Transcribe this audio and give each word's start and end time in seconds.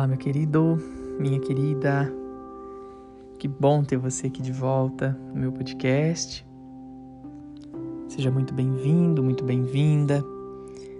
Olá, 0.00 0.06
meu 0.06 0.16
querido, 0.16 0.78
minha 1.18 1.38
querida. 1.38 2.10
Que 3.38 3.46
bom 3.46 3.84
ter 3.84 3.98
você 3.98 4.28
aqui 4.28 4.40
de 4.40 4.50
volta 4.50 5.10
no 5.34 5.38
meu 5.42 5.52
podcast. 5.52 6.42
Seja 8.08 8.30
muito 8.30 8.54
bem-vindo, 8.54 9.22
muito 9.22 9.44
bem-vinda. 9.44 10.24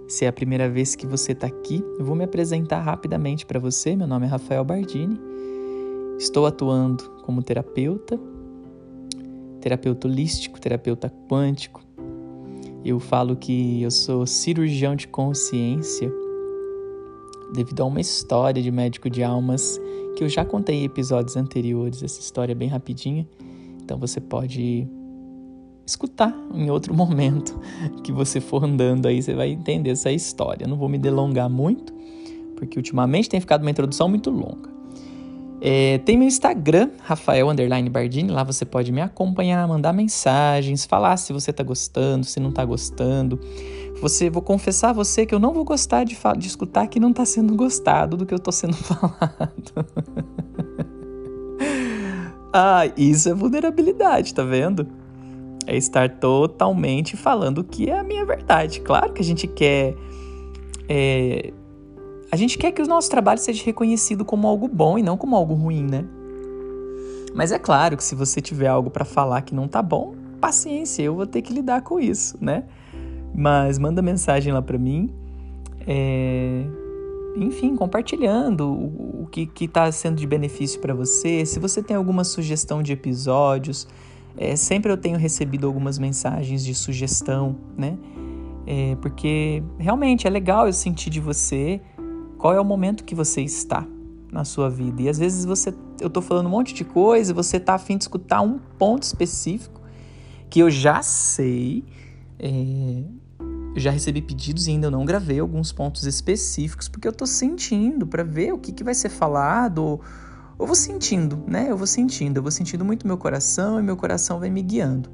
Se 0.06 0.26
é 0.26 0.28
a 0.28 0.32
primeira 0.34 0.68
vez 0.68 0.94
que 0.94 1.06
você 1.06 1.32
está 1.32 1.46
aqui, 1.46 1.82
eu 1.98 2.04
vou 2.04 2.14
me 2.14 2.24
apresentar 2.24 2.80
rapidamente 2.80 3.46
para 3.46 3.58
você. 3.58 3.96
Meu 3.96 4.06
nome 4.06 4.26
é 4.26 4.28
Rafael 4.28 4.62
Bardini. 4.66 5.18
Estou 6.18 6.44
atuando 6.44 7.02
como 7.22 7.42
terapeuta, 7.42 8.20
terapeuta 9.62 10.06
holístico, 10.08 10.60
terapeuta 10.60 11.10
quântico. 11.26 11.82
Eu 12.84 13.00
falo 13.00 13.34
que 13.34 13.80
eu 13.80 13.90
sou 13.90 14.26
cirurgião 14.26 14.94
de 14.94 15.08
consciência 15.08 16.12
devido 17.52 17.82
a 17.82 17.84
uma 17.84 18.00
história 18.00 18.62
de 18.62 18.70
médico 18.70 19.10
de 19.10 19.22
almas 19.22 19.80
que 20.16 20.24
eu 20.24 20.28
já 20.28 20.44
contei 20.44 20.76
em 20.76 20.84
episódios 20.84 21.36
anteriores, 21.36 22.02
essa 22.02 22.20
história 22.20 22.52
é 22.52 22.54
bem 22.54 22.68
rapidinha, 22.68 23.26
então 23.82 23.98
você 23.98 24.20
pode 24.20 24.88
escutar 25.86 26.34
em 26.54 26.70
outro 26.70 26.92
momento 26.94 27.58
que 28.04 28.12
você 28.12 28.40
for 28.40 28.64
andando 28.64 29.06
aí, 29.06 29.22
você 29.22 29.34
vai 29.34 29.50
entender 29.50 29.90
essa 29.90 30.10
história. 30.10 30.66
não 30.66 30.76
vou 30.76 30.88
me 30.88 30.98
delongar 30.98 31.50
muito, 31.50 31.92
porque 32.56 32.78
ultimamente 32.78 33.28
tem 33.28 33.40
ficado 33.40 33.62
uma 33.62 33.70
introdução 33.70 34.08
muito 34.08 34.30
longa. 34.30 34.69
É, 35.62 35.98
tem 35.98 36.16
meu 36.16 36.26
Instagram, 36.26 36.90
Rafael 37.02 37.46
Bardini, 37.90 38.30
lá 38.30 38.42
você 38.42 38.64
pode 38.64 38.90
me 38.90 39.02
acompanhar, 39.02 39.68
mandar 39.68 39.92
mensagens, 39.92 40.86
falar 40.86 41.18
se 41.18 41.34
você 41.34 41.52
tá 41.52 41.62
gostando, 41.62 42.24
se 42.24 42.40
não 42.40 42.50
tá 42.50 42.64
gostando. 42.64 43.38
Você, 44.00 44.30
vou 44.30 44.40
confessar 44.40 44.90
a 44.90 44.92
você 44.94 45.26
que 45.26 45.34
eu 45.34 45.38
não 45.38 45.52
vou 45.52 45.62
gostar 45.62 46.04
de, 46.04 46.16
de 46.38 46.46
escutar 46.46 46.86
que 46.86 46.98
não 46.98 47.12
tá 47.12 47.26
sendo 47.26 47.54
gostado 47.54 48.16
do 48.16 48.24
que 48.24 48.32
eu 48.32 48.38
tô 48.38 48.50
sendo 48.50 48.72
falado. 48.74 49.86
ah, 52.50 52.90
isso 52.96 53.28
é 53.28 53.34
vulnerabilidade, 53.34 54.32
tá 54.32 54.42
vendo? 54.42 54.88
É 55.66 55.76
estar 55.76 56.08
totalmente 56.08 57.18
falando 57.18 57.58
o 57.58 57.64
que 57.64 57.90
é 57.90 57.98
a 57.98 58.02
minha 58.02 58.24
verdade. 58.24 58.80
Claro 58.80 59.12
que 59.12 59.20
a 59.20 59.24
gente 59.24 59.46
quer 59.46 59.94
é, 60.88 61.52
a 62.30 62.36
gente 62.36 62.56
quer 62.56 62.72
que 62.72 62.80
o 62.80 62.86
nosso 62.86 63.10
trabalho 63.10 63.40
seja 63.40 63.64
reconhecido 63.64 64.24
como 64.24 64.46
algo 64.46 64.68
bom 64.68 64.98
e 64.98 65.02
não 65.02 65.16
como 65.16 65.34
algo 65.34 65.54
ruim, 65.54 65.84
né? 65.84 66.04
Mas 67.34 67.52
é 67.52 67.58
claro 67.58 67.96
que 67.96 68.04
se 68.04 68.14
você 68.14 68.40
tiver 68.40 68.68
algo 68.68 68.90
para 68.90 69.04
falar 69.04 69.42
que 69.42 69.54
não 69.54 69.66
tá 69.66 69.82
bom, 69.82 70.14
paciência, 70.40 71.02
eu 71.02 71.14
vou 71.14 71.26
ter 71.26 71.42
que 71.42 71.52
lidar 71.52 71.82
com 71.82 71.98
isso, 71.98 72.36
né? 72.40 72.64
Mas 73.34 73.78
manda 73.78 74.02
mensagem 74.02 74.52
lá 74.52 74.62
para 74.62 74.78
mim, 74.78 75.12
é... 75.86 76.64
enfim, 77.36 77.76
compartilhando 77.76 78.66
o, 78.68 79.22
o 79.22 79.26
que 79.26 79.48
está 79.64 79.90
sendo 79.92 80.16
de 80.16 80.26
benefício 80.26 80.80
para 80.80 80.94
você. 80.94 81.44
Se 81.44 81.58
você 81.58 81.82
tem 81.82 81.96
alguma 81.96 82.24
sugestão 82.24 82.82
de 82.82 82.92
episódios, 82.92 83.86
é, 84.36 84.56
sempre 84.56 84.90
eu 84.90 84.96
tenho 84.96 85.18
recebido 85.18 85.66
algumas 85.66 85.98
mensagens 85.98 86.64
de 86.64 86.74
sugestão, 86.74 87.56
né? 87.76 87.96
É, 88.66 88.96
porque 89.00 89.62
realmente 89.78 90.26
é 90.26 90.30
legal 90.30 90.66
eu 90.66 90.72
sentir 90.72 91.10
de 91.10 91.20
você 91.20 91.80
qual 92.40 92.54
é 92.54 92.60
o 92.60 92.64
momento 92.64 93.04
que 93.04 93.14
você 93.14 93.42
está 93.42 93.86
na 94.32 94.44
sua 94.44 94.70
vida. 94.70 95.02
E 95.02 95.08
às 95.08 95.18
vezes 95.18 95.44
você, 95.44 95.74
eu 96.00 96.06
estou 96.06 96.22
falando 96.22 96.46
um 96.46 96.50
monte 96.50 96.72
de 96.72 96.84
coisa, 96.84 97.34
você 97.34 97.58
está 97.58 97.74
afim 97.74 97.98
de 97.98 98.04
escutar 98.04 98.40
um 98.40 98.58
ponto 98.78 99.02
específico 99.02 99.80
que 100.48 100.60
eu 100.60 100.70
já 100.70 101.02
sei, 101.02 101.84
é, 102.38 103.04
eu 103.74 103.78
já 103.78 103.90
recebi 103.90 104.22
pedidos 104.22 104.66
e 104.66 104.70
ainda 104.70 104.90
não 104.90 105.04
gravei 105.04 105.38
alguns 105.38 105.70
pontos 105.70 106.06
específicos 106.06 106.88
porque 106.88 107.06
eu 107.06 107.12
estou 107.12 107.26
sentindo 107.26 108.06
para 108.06 108.24
ver 108.24 108.54
o 108.54 108.58
que, 108.58 108.72
que 108.72 108.82
vai 108.82 108.94
ser 108.94 109.10
falado. 109.10 110.00
Eu 110.58 110.66
vou 110.66 110.74
sentindo, 110.74 111.44
né? 111.46 111.66
Eu 111.70 111.76
vou 111.76 111.86
sentindo, 111.86 112.38
eu 112.38 112.42
vou 112.42 112.50
sentindo 112.50 112.84
muito 112.84 113.06
meu 113.06 113.18
coração 113.18 113.78
e 113.78 113.82
meu 113.82 113.96
coração 113.96 114.40
vai 114.40 114.48
me 114.48 114.62
guiando. 114.62 115.10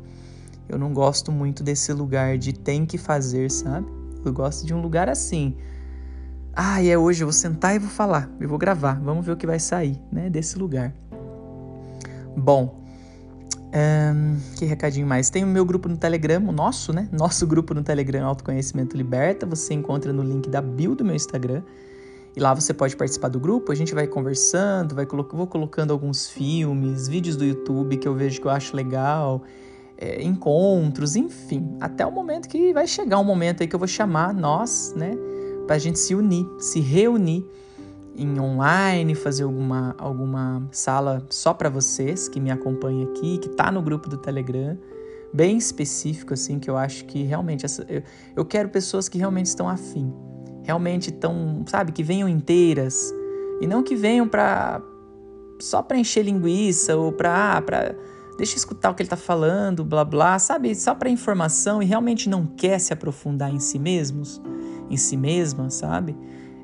Eu 0.68 0.78
não 0.78 0.92
gosto 0.92 1.32
muito 1.32 1.64
desse 1.64 1.92
lugar 1.92 2.38
de 2.38 2.52
tem 2.52 2.86
que 2.86 2.96
fazer, 2.96 3.50
sabe? 3.50 3.86
Eu 4.24 4.32
gosto 4.32 4.64
de 4.64 4.72
um 4.72 4.80
lugar 4.80 5.08
assim 5.08 5.56
ah, 6.56 6.82
é 6.82 6.96
hoje, 6.96 7.22
eu 7.22 7.26
vou 7.26 7.32
sentar 7.32 7.76
e 7.76 7.78
vou 7.78 7.90
falar, 7.90 8.30
eu 8.40 8.48
vou 8.48 8.58
gravar, 8.58 8.98
vamos 9.00 9.24
ver 9.24 9.32
o 9.32 9.36
que 9.36 9.46
vai 9.46 9.58
sair, 9.58 10.00
né, 10.10 10.30
desse 10.30 10.58
lugar. 10.58 10.92
Bom, 12.36 12.86
um, 13.76 14.38
que 14.56 14.64
recadinho 14.64 15.06
mais? 15.06 15.28
Tem 15.28 15.44
o 15.44 15.46
meu 15.46 15.64
grupo 15.64 15.88
no 15.88 15.96
Telegram, 15.96 16.42
o 16.48 16.52
nosso, 16.52 16.92
né? 16.94 17.08
Nosso 17.12 17.46
grupo 17.46 17.74
no 17.74 17.82
Telegram 17.82 18.26
Autoconhecimento 18.26 18.96
Liberta. 18.96 19.44
Você 19.44 19.74
encontra 19.74 20.12
no 20.12 20.22
link 20.22 20.48
da 20.48 20.62
bio 20.62 20.94
do 20.94 21.04
meu 21.04 21.14
Instagram. 21.14 21.62
E 22.34 22.40
lá 22.40 22.54
você 22.54 22.72
pode 22.72 22.96
participar 22.96 23.28
do 23.28 23.40
grupo. 23.40 23.72
A 23.72 23.74
gente 23.74 23.94
vai 23.94 24.06
conversando, 24.06 24.94
vai 24.94 25.04
colo 25.04 25.28
vou 25.30 25.46
colocando 25.46 25.92
alguns 25.92 26.28
filmes, 26.28 27.08
vídeos 27.08 27.36
do 27.36 27.44
YouTube 27.44 27.96
que 27.96 28.08
eu 28.08 28.14
vejo 28.14 28.40
que 28.40 28.46
eu 28.46 28.50
acho 28.50 28.74
legal, 28.74 29.42
é, 29.98 30.22
encontros, 30.22 31.16
enfim. 31.16 31.76
Até 31.80 32.06
o 32.06 32.10
momento 32.10 32.48
que 32.48 32.72
vai 32.72 32.86
chegar 32.86 33.18
um 33.18 33.24
momento 33.24 33.62
aí 33.62 33.68
que 33.68 33.74
eu 33.74 33.78
vou 33.78 33.88
chamar 33.88 34.32
nós, 34.32 34.94
né? 34.96 35.16
Para 35.66 35.76
a 35.76 35.78
gente 35.78 35.98
se 35.98 36.14
unir, 36.14 36.46
se 36.58 36.80
reunir 36.80 37.44
em 38.16 38.40
online, 38.40 39.14
fazer 39.14 39.44
alguma, 39.44 39.94
alguma 39.98 40.66
sala 40.70 41.26
só 41.28 41.52
para 41.52 41.68
vocês 41.68 42.28
que 42.28 42.40
me 42.40 42.50
acompanham 42.50 43.10
aqui, 43.10 43.38
que 43.38 43.48
tá 43.50 43.70
no 43.70 43.82
grupo 43.82 44.08
do 44.08 44.16
Telegram, 44.16 44.78
bem 45.32 45.58
específico 45.58 46.32
assim, 46.32 46.58
que 46.58 46.70
eu 46.70 46.76
acho 46.76 47.04
que 47.04 47.22
realmente 47.22 47.66
essa, 47.66 47.84
eu, 47.88 48.02
eu 48.34 48.44
quero 48.44 48.68
pessoas 48.68 49.08
que 49.08 49.18
realmente 49.18 49.46
estão 49.46 49.68
afim, 49.68 50.12
realmente 50.62 51.10
estão, 51.10 51.62
sabe, 51.66 51.92
que 51.92 52.02
venham 52.02 52.28
inteiras 52.28 53.12
e 53.60 53.66
não 53.66 53.82
que 53.82 53.94
venham 53.94 54.26
para 54.26 54.80
só 55.58 55.82
para 55.82 55.96
encher 55.96 56.22
linguiça 56.22 56.96
ou 56.96 57.12
para 57.12 57.56
ah, 57.56 57.62
para 57.62 57.94
deixa 58.36 58.54
eu 58.54 58.56
escutar 58.56 58.90
o 58.90 58.94
que 58.94 59.02
ele 59.02 59.10
tá 59.10 59.16
falando, 59.16 59.84
blá 59.84 60.04
blá, 60.04 60.38
sabe, 60.38 60.74
só 60.74 60.94
para 60.94 61.08
informação 61.08 61.82
e 61.82 61.86
realmente 61.86 62.28
não 62.28 62.46
quer 62.46 62.78
se 62.78 62.92
aprofundar 62.92 63.52
em 63.52 63.60
si 63.60 63.78
mesmos 63.78 64.40
em 64.90 64.96
si 64.96 65.16
mesma, 65.16 65.70
sabe? 65.70 66.16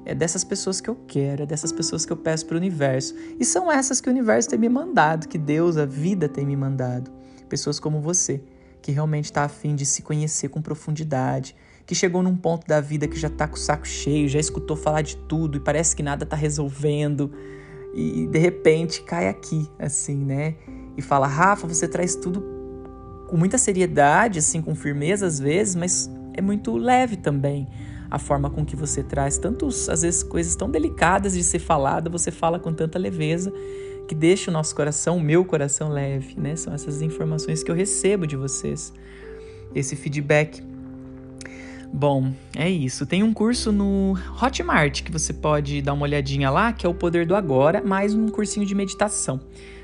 É 0.04 0.14
dessas 0.14 0.42
pessoas 0.42 0.80
que 0.80 0.90
eu 0.90 0.96
quero, 1.06 1.44
é 1.44 1.46
dessas 1.46 1.70
pessoas 1.70 2.04
que 2.04 2.12
eu 2.12 2.16
peço 2.16 2.46
para 2.46 2.54
o 2.54 2.58
universo. 2.58 3.14
E 3.38 3.44
são 3.44 3.70
essas 3.70 4.00
que 4.00 4.08
o 4.08 4.12
universo 4.12 4.48
tem 4.48 4.58
me 4.58 4.68
mandado, 4.68 5.28
que 5.28 5.38
Deus, 5.38 5.76
a 5.76 5.86
vida 5.86 6.28
tem 6.28 6.44
me 6.44 6.56
mandado. 6.56 7.10
Pessoas 7.48 7.78
como 7.78 8.00
você, 8.00 8.42
que 8.80 8.90
realmente 8.90 9.26
está 9.26 9.44
afim 9.44 9.76
de 9.76 9.86
se 9.86 10.02
conhecer 10.02 10.48
com 10.48 10.60
profundidade, 10.60 11.54
que 11.86 11.94
chegou 11.94 12.22
num 12.22 12.36
ponto 12.36 12.66
da 12.66 12.80
vida 12.80 13.06
que 13.06 13.18
já 13.18 13.28
está 13.28 13.46
com 13.46 13.54
o 13.54 13.58
saco 13.58 13.86
cheio, 13.86 14.28
já 14.28 14.40
escutou 14.40 14.76
falar 14.76 15.02
de 15.02 15.16
tudo 15.16 15.58
e 15.58 15.60
parece 15.60 15.94
que 15.94 16.02
nada 16.02 16.24
está 16.24 16.36
resolvendo. 16.36 17.30
E 17.94 18.26
de 18.26 18.38
repente 18.38 19.02
cai 19.02 19.28
aqui, 19.28 19.68
assim, 19.78 20.16
né? 20.16 20.54
E 20.96 21.02
fala: 21.02 21.26
Rafa, 21.26 21.66
você 21.66 21.88
traz 21.88 22.14
tudo 22.14 22.44
com 23.28 23.36
muita 23.36 23.56
seriedade, 23.56 24.38
assim, 24.38 24.60
com 24.60 24.74
firmeza 24.74 25.26
às 25.26 25.38
vezes, 25.38 25.74
mas 25.74 26.10
é 26.34 26.42
muito 26.42 26.76
leve 26.76 27.16
também 27.16 27.68
a 28.10 28.18
forma 28.18 28.50
com 28.50 28.62
que 28.62 28.76
você 28.76 29.02
traz 29.02 29.38
tantos, 29.38 29.88
às 29.88 30.02
vezes, 30.02 30.22
coisas 30.22 30.54
tão 30.54 30.70
delicadas 30.70 31.32
de 31.32 31.42
ser 31.42 31.58
falada, 31.58 32.10
você 32.10 32.30
fala 32.30 32.58
com 32.58 32.70
tanta 32.70 32.98
leveza 32.98 33.50
que 34.06 34.14
deixa 34.14 34.50
o 34.50 34.52
nosso 34.52 34.76
coração, 34.76 35.16
o 35.16 35.20
meu 35.20 35.46
coração 35.46 35.88
leve, 35.88 36.38
né? 36.38 36.54
São 36.54 36.74
essas 36.74 37.00
informações 37.00 37.62
que 37.62 37.70
eu 37.70 37.74
recebo 37.74 38.26
de 38.26 38.36
vocês, 38.36 38.92
esse 39.74 39.96
feedback. 39.96 40.62
Bom, 41.90 42.32
é 42.54 42.68
isso. 42.68 43.06
Tem 43.06 43.22
um 43.22 43.32
curso 43.32 43.72
no 43.72 44.14
Hotmart 44.42 45.02
que 45.02 45.10
você 45.10 45.32
pode 45.32 45.80
dar 45.80 45.94
uma 45.94 46.02
olhadinha 46.02 46.50
lá, 46.50 46.70
que 46.70 46.84
é 46.84 46.88
o 46.88 46.94
Poder 46.94 47.26
do 47.26 47.34
Agora, 47.34 47.82
mais 47.82 48.14
um 48.14 48.28
cursinho 48.28 48.66
de 48.66 48.74
meditação. 48.74 49.40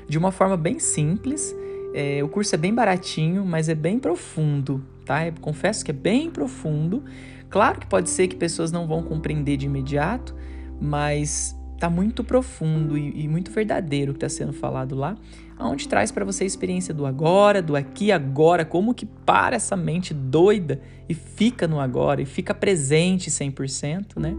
De 0.09 0.17
uma 0.17 0.31
forma 0.31 0.57
bem 0.57 0.79
simples. 0.79 1.55
É, 1.93 2.23
o 2.23 2.27
curso 2.27 2.53
é 2.53 2.57
bem 2.57 2.73
baratinho, 2.73 3.45
mas 3.45 3.69
é 3.69 3.75
bem 3.75 3.99
profundo, 3.99 4.83
tá? 5.05 5.27
Eu 5.27 5.33
confesso 5.39 5.85
que 5.85 5.91
é 5.91 5.93
bem 5.93 6.29
profundo. 6.29 7.03
Claro 7.49 7.79
que 7.79 7.87
pode 7.87 8.09
ser 8.09 8.27
que 8.27 8.35
pessoas 8.35 8.71
não 8.71 8.87
vão 8.87 9.01
compreender 9.01 9.57
de 9.57 9.65
imediato, 9.65 10.35
mas 10.79 11.55
está 11.79 11.89
muito 11.89 12.23
profundo 12.23 12.97
e, 12.97 13.23
e, 13.23 13.27
muito 13.27 13.51
verdadeiro 13.51 14.11
o 14.11 14.13
que 14.13 14.25
está 14.25 14.29
sendo 14.29 14.51
falado 14.51 14.95
lá, 14.95 15.15
onde 15.57 15.87
traz 15.87 16.11
para 16.11 16.25
você 16.25 16.43
a 16.43 16.47
experiência 16.47 16.93
do 16.93 17.05
agora, 17.05 17.61
do 17.61 17.75
aqui 17.75 18.11
agora, 18.11 18.65
como 18.65 18.93
que 18.93 19.05
para 19.05 19.55
essa 19.55 19.77
mente 19.77 20.13
doida 20.13 20.81
e 21.07 21.13
fica 21.13 21.67
no 21.67 21.79
agora 21.79 22.21
e 22.21 22.25
fica 22.25 22.53
presente 22.53 23.31
100%, 23.31 24.17
né? 24.17 24.35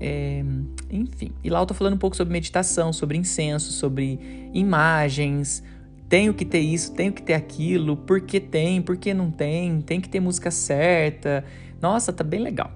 É, 0.00 0.42
enfim, 0.90 1.30
e 1.44 1.50
lá 1.50 1.60
eu 1.60 1.66
tô 1.66 1.74
falando 1.74 1.94
um 1.94 1.98
pouco 1.98 2.16
sobre 2.16 2.32
meditação, 2.32 2.90
sobre 2.90 3.18
incenso, 3.18 3.70
sobre 3.70 4.18
imagens, 4.54 5.62
tenho 6.08 6.32
que 6.32 6.44
ter 6.44 6.60
isso, 6.60 6.92
tenho 6.92 7.12
que 7.12 7.22
ter 7.22 7.34
aquilo, 7.34 7.96
por 7.96 8.22
que 8.22 8.40
tem, 8.40 8.80
por 8.80 8.96
que 8.96 9.12
não 9.12 9.30
tem, 9.30 9.82
tem 9.82 10.00
que 10.00 10.08
ter 10.08 10.18
música 10.18 10.50
certa, 10.50 11.44
nossa, 11.82 12.12
tá 12.12 12.24
bem 12.24 12.40
legal. 12.40 12.70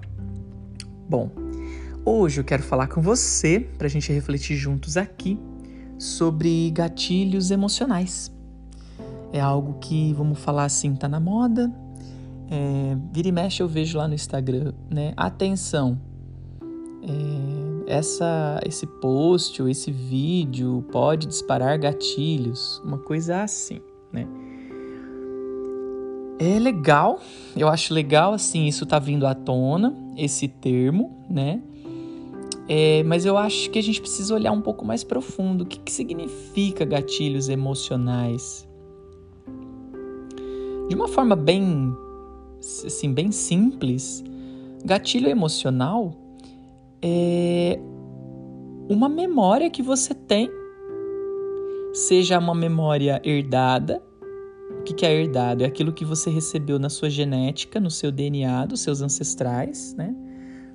Bom, 1.09 1.31
hoje 2.05 2.39
eu 2.39 2.43
quero 2.43 2.61
falar 2.61 2.87
com 2.87 3.01
você 3.01 3.59
para 3.59 3.87
a 3.87 3.89
gente 3.89 4.13
refletir 4.13 4.55
juntos 4.55 4.95
aqui 4.95 5.39
sobre 5.97 6.69
gatilhos 6.71 7.49
emocionais. 7.51 8.31
É 9.33 9.39
algo 9.39 9.79
que, 9.79 10.13
vamos 10.13 10.39
falar 10.39 10.65
assim, 10.65 10.95
tá 10.95 11.09
na 11.09 11.19
moda. 11.19 11.73
É, 12.49 12.95
vira 13.11 13.27
e 13.27 13.31
mexe 13.31 13.61
eu 13.61 13.67
vejo 13.67 13.97
lá 13.97 14.07
no 14.07 14.13
Instagram, 14.13 14.73
né? 14.89 15.13
Atenção. 15.17 15.99
É, 17.07 17.97
essa, 17.97 18.59
esse 18.65 18.87
post 18.87 19.61
ou 19.61 19.69
esse 19.69 19.91
vídeo 19.91 20.83
pode 20.91 21.27
disparar 21.27 21.77
gatilhos, 21.77 22.81
uma 22.83 22.97
coisa 22.97 23.43
assim, 23.43 23.79
né? 24.11 24.27
É 26.37 26.59
legal, 26.59 27.21
eu 27.55 27.69
acho 27.69 27.93
legal 27.93 28.33
assim, 28.33 28.65
isso 28.65 28.85
tá 28.85 28.99
vindo 28.99 29.25
à 29.25 29.33
tona, 29.33 29.95
esse 30.17 30.47
termo, 30.47 31.23
né? 31.29 31.61
É, 32.67 33.03
mas 33.03 33.25
eu 33.25 33.37
acho 33.37 33.69
que 33.69 33.77
a 33.77 33.83
gente 33.83 34.01
precisa 34.01 34.33
olhar 34.33 34.51
um 34.51 34.61
pouco 34.61 34.83
mais 34.83 35.03
profundo. 35.03 35.63
O 35.63 35.65
que, 35.65 35.79
que 35.79 35.91
significa 35.91 36.83
gatilhos 36.83 37.47
emocionais? 37.47 38.67
De 40.89 40.95
uma 40.95 41.07
forma 41.07 41.35
bem, 41.35 41.95
assim, 42.59 43.13
bem 43.13 43.31
simples, 43.31 44.23
gatilho 44.83 45.29
emocional 45.29 46.24
é 47.07 47.79
uma 48.89 49.07
memória 49.07 49.69
que 49.69 49.83
você 49.83 50.11
tem, 50.11 50.49
seja 51.93 52.39
uma 52.39 52.55
memória 52.55 53.21
herdada. 53.23 54.01
O 54.79 54.83
que, 54.83 55.05
é 55.05 55.13
herdado? 55.13 55.63
É 55.63 55.67
aquilo 55.67 55.93
que 55.93 56.03
você 56.03 56.31
recebeu 56.31 56.79
na 56.79 56.89
sua 56.89 57.09
genética, 57.09 57.79
no 57.79 57.91
seu 57.91 58.11
DNA, 58.11 58.65
dos 58.65 58.81
seus 58.81 59.01
ancestrais, 59.01 59.93
né? 59.93 60.15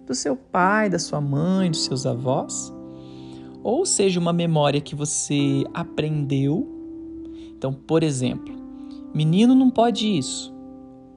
Do 0.06 0.15
seu 0.15 0.37
pai, 0.37 0.88
da 0.88 1.00
sua 1.00 1.21
mãe, 1.21 1.69
dos 1.69 1.85
seus 1.85 2.06
avós. 2.06 2.73
Ou 3.62 3.85
seja, 3.85 4.21
uma 4.21 4.33
memória 4.33 4.81
que 4.81 4.94
você 4.94 5.65
aprendeu. 5.75 6.67
Então, 7.56 7.73
por 7.73 8.05
exemplo, 8.05 8.55
menino 9.12 9.55
não 9.55 9.71
pode 9.71 10.06
isso. 10.06 10.55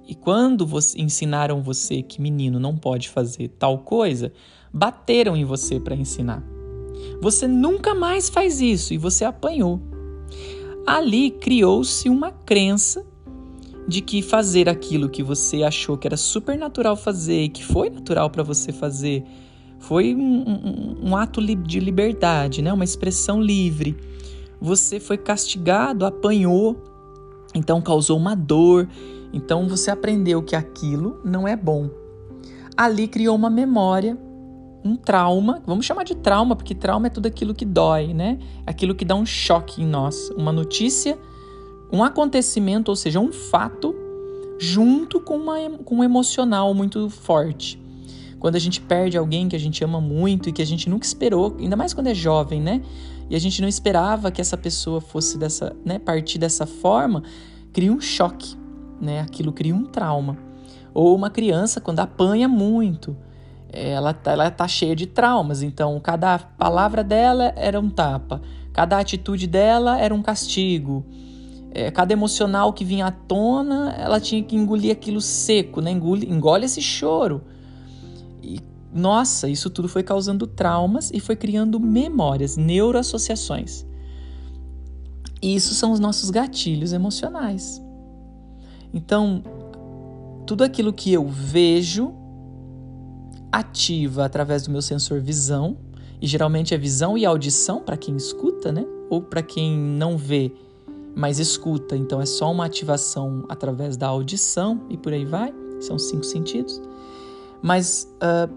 E 0.07 0.13
quando 0.15 0.65
você, 0.65 0.99
ensinaram 1.01 1.61
você 1.61 2.01
que 2.01 2.21
menino 2.21 2.59
não 2.59 2.75
pode 2.75 3.09
fazer 3.09 3.47
tal 3.59 3.79
coisa, 3.79 4.31
bateram 4.73 5.35
em 5.35 5.45
você 5.45 5.79
para 5.79 5.95
ensinar. 5.95 6.43
Você 7.21 7.47
nunca 7.47 7.95
mais 7.95 8.29
faz 8.29 8.61
isso 8.61 8.93
e 8.93 8.97
você 8.97 9.23
apanhou. 9.23 9.81
Ali 10.85 11.31
criou-se 11.31 12.09
uma 12.09 12.31
crença 12.31 13.05
de 13.87 14.01
que 14.01 14.21
fazer 14.21 14.69
aquilo 14.69 15.09
que 15.09 15.23
você 15.23 15.63
achou 15.63 15.97
que 15.97 16.07
era 16.07 16.17
super 16.17 16.57
natural 16.57 16.95
fazer 16.95 17.43
e 17.43 17.49
que 17.49 17.63
foi 17.63 17.89
natural 17.89 18.29
para 18.29 18.43
você 18.43 18.71
fazer 18.71 19.23
foi 19.79 20.15
um, 20.15 20.43
um, 20.47 21.09
um 21.09 21.15
ato 21.15 21.41
de 21.41 21.79
liberdade, 21.79 22.61
né? 22.61 22.71
uma 22.71 22.85
expressão 22.85 23.41
livre. 23.41 23.97
Você 24.61 24.97
foi 24.97 25.17
castigado, 25.17 26.05
apanhou, 26.05 26.81
então 27.53 27.81
causou 27.81 28.17
uma 28.17 28.33
dor, 28.33 28.87
então 29.33 29.67
você 29.67 29.91
aprendeu 29.91 30.41
que 30.41 30.55
aquilo 30.55 31.19
não 31.25 31.47
é 31.47 31.55
bom. 31.55 31.89
Ali 32.77 33.07
criou 33.07 33.35
uma 33.35 33.49
memória 33.49 34.17
um 34.83 34.95
trauma, 34.95 35.63
vamos 35.65 35.85
chamar 35.85 36.03
de 36.03 36.13
trauma, 36.13 36.55
porque 36.55 36.75
trauma 36.75 37.07
é 37.07 37.09
tudo 37.09 37.25
aquilo 37.25 37.53
que 37.53 37.63
dói, 37.63 38.13
né? 38.13 38.37
Aquilo 38.65 38.93
que 38.93 39.05
dá 39.05 39.15
um 39.15 39.25
choque 39.25 39.81
em 39.81 39.85
nós. 39.85 40.29
Uma 40.31 40.51
notícia, 40.51 41.17
um 41.91 42.03
acontecimento, 42.03 42.89
ou 42.89 42.95
seja, 42.95 43.19
um 43.19 43.31
fato, 43.31 43.95
junto 44.59 45.21
com, 45.21 45.37
uma, 45.37 45.69
com 45.85 45.97
um 45.97 46.03
emocional 46.03 46.73
muito 46.73 47.09
forte. 47.09 47.81
Quando 48.39 48.57
a 48.57 48.59
gente 48.59 48.81
perde 48.81 49.17
alguém 49.17 49.47
que 49.47 49.55
a 49.55 49.59
gente 49.59 49.81
ama 49.83 50.01
muito 50.01 50.49
e 50.49 50.51
que 50.51 50.61
a 50.61 50.65
gente 50.65 50.89
nunca 50.89 51.05
esperou, 51.05 51.55
ainda 51.57 51.77
mais 51.77 51.93
quando 51.93 52.07
é 52.07 52.13
jovem, 52.13 52.61
né? 52.61 52.81
E 53.29 53.37
a 53.37 53.39
gente 53.39 53.61
não 53.61 53.69
esperava 53.69 54.29
que 54.31 54.41
essa 54.41 54.57
pessoa 54.57 54.99
fosse 54.99 55.37
dessa, 55.37 55.73
né, 55.85 55.97
partir 55.97 56.37
dessa 56.37 56.65
forma, 56.65 57.23
cria 57.71 57.91
um 57.91 58.01
choque, 58.01 58.57
né? 58.99 59.21
Aquilo 59.21 59.51
cria 59.51 59.75
um 59.75 59.85
trauma. 59.85 60.37
Ou 60.93 61.15
uma 61.15 61.29
criança 61.29 61.81
quando 61.81 61.99
apanha 61.99 62.47
muito, 62.47 63.17
ela, 63.73 64.13
tá, 64.13 64.31
ela 64.31 64.51
tá 64.51 64.67
cheia 64.67 64.95
de 64.95 65.07
traumas, 65.07 65.63
então 65.63 65.99
cada 65.99 66.37
palavra 66.37 67.03
dela 67.03 67.51
era 67.55 67.79
um 67.79 67.89
tapa, 67.89 68.39
cada 68.71 68.99
atitude 68.99 69.47
dela 69.47 69.99
era 69.99 70.13
um 70.13 70.21
castigo. 70.21 71.03
É, 71.75 71.89
cada 71.89 72.13
emocional 72.13 72.71
que 72.71 72.85
vinha 72.85 73.07
à 73.07 73.11
tona, 73.11 73.95
ela 73.97 74.19
tinha 74.19 74.43
que 74.43 74.55
engolir 74.55 74.91
aquilo 74.91 75.19
seco, 75.19 75.81
né? 75.81 75.89
Engole, 75.89 76.29
engole 76.29 76.65
esse 76.65 76.79
choro. 76.79 77.41
E, 78.43 78.59
nossa, 78.93 79.49
isso 79.49 79.71
tudo 79.71 79.89
foi 79.89 80.03
causando 80.03 80.45
traumas 80.45 81.09
e 81.11 81.19
foi 81.19 81.35
criando 81.35 81.79
memórias, 81.79 82.55
neuroassociações. 82.57 83.87
Isso 85.41 85.73
são 85.73 85.91
os 85.91 85.99
nossos 85.99 86.29
gatilhos 86.29 86.93
emocionais. 86.93 87.82
Então, 88.93 89.41
tudo 90.45 90.63
aquilo 90.63 90.93
que 90.93 91.11
eu 91.11 91.27
vejo 91.27 92.13
ativa 93.51 94.25
através 94.25 94.63
do 94.63 94.71
meu 94.71 94.81
sensor 94.81 95.19
visão, 95.19 95.77
e 96.21 96.27
geralmente 96.27 96.73
é 96.73 96.77
visão 96.77 97.17
e 97.17 97.25
audição 97.25 97.81
para 97.81 97.97
quem 97.97 98.15
escuta, 98.15 98.71
né? 98.71 98.85
Ou 99.09 99.21
para 99.21 99.41
quem 99.43 99.77
não 99.77 100.17
vê, 100.17 100.53
mas 101.15 101.37
escuta, 101.37 101.95
então 101.95 102.21
é 102.21 102.25
só 102.25 102.51
uma 102.51 102.65
ativação 102.65 103.43
através 103.49 103.97
da 103.97 104.07
audição 104.07 104.81
e 104.89 104.97
por 104.97 105.13
aí 105.13 105.25
vai, 105.25 105.53
são 105.79 105.99
cinco 105.99 106.23
sentidos. 106.23 106.81
Mas 107.61 108.07
uh, 108.15 108.51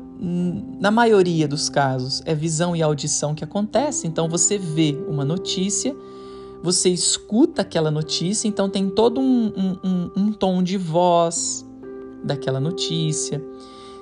na 0.80 0.90
maioria 0.90 1.46
dos 1.46 1.68
casos 1.68 2.22
é 2.24 2.34
visão 2.34 2.74
e 2.74 2.82
audição 2.82 3.34
que 3.34 3.44
acontece, 3.44 4.06
então 4.06 4.28
você 4.28 4.56
vê 4.58 4.98
uma 5.06 5.24
notícia, 5.24 5.94
você 6.62 6.88
escuta 6.88 7.62
aquela 7.62 7.90
notícia, 7.90 8.48
então 8.48 8.68
tem 8.68 8.88
todo 8.88 9.20
um, 9.20 9.52
um, 9.56 9.78
um, 9.84 10.10
um 10.16 10.32
tom 10.32 10.62
de 10.62 10.76
voz 10.76 11.64
daquela 12.24 12.58
notícia 12.58 13.42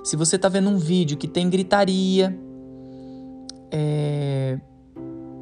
se 0.05 0.17
você 0.17 0.37
está 0.37 0.51
vendo 0.51 0.69
um 0.69 0.77
vídeo 0.77 1.17
que 1.17 1.27
tem 1.27 1.49
gritaria, 1.49 2.39
é, 3.71 4.61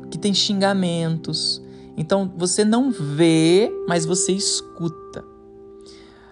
que 0.08 0.16
tem 0.16 0.32
xingamentos, 0.32 1.60
então 1.96 2.32
você 2.36 2.64
não 2.64 2.92
vê, 2.92 3.68
mas 3.88 4.06
você 4.06 4.30
escuta. 4.30 5.24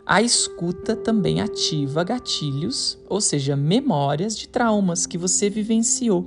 A 0.07 0.23
escuta 0.23 0.95
também 0.95 1.41
ativa 1.41 2.05
gatilhos, 2.05 2.97
ou 3.09 3.21
seja, 3.21 3.57
memórias 3.57 4.39
de 4.39 4.49
traumas 4.49 5.07
que 5.07 5.19
você 5.19 5.51
vivenciou. 5.51 6.25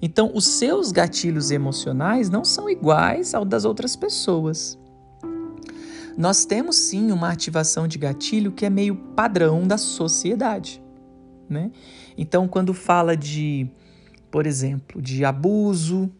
Então, 0.00 0.30
os 0.34 0.46
seus 0.46 0.92
gatilhos 0.92 1.50
emocionais 1.50 2.28
não 2.28 2.44
são 2.44 2.68
iguais 2.68 3.34
ao 3.34 3.44
das 3.44 3.64
outras 3.64 3.96
pessoas. 3.96 4.78
Nós 6.16 6.44
temos 6.44 6.76
sim 6.76 7.12
uma 7.12 7.30
ativação 7.30 7.86
de 7.86 7.98
gatilho 7.98 8.52
que 8.52 8.64
é 8.64 8.70
meio 8.70 8.96
padrão 9.14 9.66
da 9.66 9.76
sociedade 9.76 10.82
né? 11.48 11.70
Então, 12.16 12.46
quando 12.48 12.74
fala 12.74 13.16
de, 13.16 13.68
por 14.30 14.46
exemplo, 14.46 15.00
de 15.00 15.24
abuso, 15.24 16.10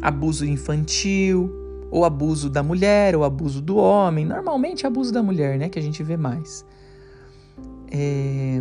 abuso 0.00 0.44
infantil, 0.44 1.50
ou 1.90 2.04
abuso 2.04 2.50
da 2.50 2.62
mulher, 2.62 3.16
ou 3.16 3.24
abuso 3.24 3.60
do 3.60 3.76
homem, 3.76 4.24
normalmente 4.24 4.86
abuso 4.86 5.12
da 5.12 5.22
mulher, 5.22 5.58
né, 5.58 5.68
que 5.68 5.78
a 5.78 5.82
gente 5.82 6.02
vê 6.02 6.16
mais. 6.16 6.64
É... 7.90 8.60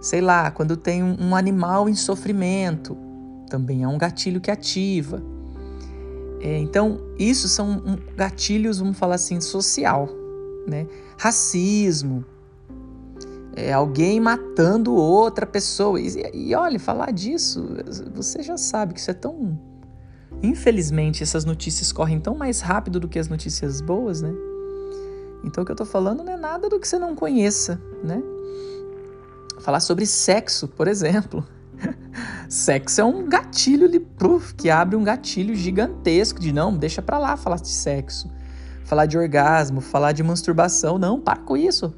Sei 0.00 0.20
lá, 0.20 0.50
quando 0.50 0.76
tem 0.76 1.02
um 1.02 1.34
animal 1.34 1.88
em 1.88 1.94
sofrimento, 1.94 2.96
também 3.48 3.82
é 3.82 3.88
um 3.88 3.98
gatilho 3.98 4.40
que 4.40 4.50
ativa. 4.50 5.22
É, 6.40 6.58
então, 6.58 7.00
isso 7.18 7.48
são 7.48 7.82
gatilhos, 8.16 8.78
vamos 8.78 8.98
falar 8.98 9.14
assim, 9.14 9.40
social, 9.40 10.08
né? 10.66 10.86
Racismo, 11.18 12.24
é 13.56 13.72
alguém 13.72 14.20
matando 14.20 14.94
outra 14.94 15.46
pessoa. 15.46 16.00
E, 16.00 16.08
e 16.34 16.54
olha, 16.54 16.78
falar 16.78 17.12
disso, 17.12 17.66
você 18.14 18.42
já 18.42 18.56
sabe 18.56 18.94
que 18.94 19.00
isso 19.00 19.10
é 19.10 19.14
tão. 19.14 19.58
Infelizmente, 20.42 21.22
essas 21.22 21.44
notícias 21.44 21.92
correm 21.92 22.20
tão 22.20 22.34
mais 22.34 22.60
rápido 22.60 23.00
do 23.00 23.08
que 23.08 23.18
as 23.18 23.28
notícias 23.28 23.80
boas, 23.80 24.20
né? 24.20 24.34
Então, 25.44 25.62
o 25.62 25.66
que 25.66 25.72
eu 25.72 25.76
tô 25.76 25.84
falando 25.84 26.24
não 26.24 26.32
é 26.32 26.36
nada 26.36 26.68
do 26.68 26.80
que 26.80 26.88
você 26.88 26.98
não 26.98 27.14
conheça, 27.14 27.80
né? 28.02 28.22
Falar 29.60 29.80
sobre 29.80 30.04
sexo, 30.04 30.66
por 30.68 30.88
exemplo. 30.88 31.46
sexo 32.48 33.00
é 33.00 33.04
um 33.04 33.28
gatilho 33.28 33.88
de 33.88 34.00
proof, 34.00 34.54
que 34.54 34.70
abre 34.70 34.96
um 34.96 35.04
gatilho 35.04 35.54
gigantesco 35.54 36.40
de 36.40 36.52
não, 36.52 36.76
deixa 36.76 37.02
pra 37.02 37.18
lá 37.18 37.36
falar 37.36 37.56
de 37.56 37.68
sexo 37.68 38.30
falar 38.84 39.06
de 39.06 39.16
orgasmo, 39.16 39.80
falar 39.80 40.12
de 40.12 40.22
masturbação. 40.22 40.98
Não, 40.98 41.18
para 41.18 41.40
com 41.40 41.56
isso. 41.56 41.94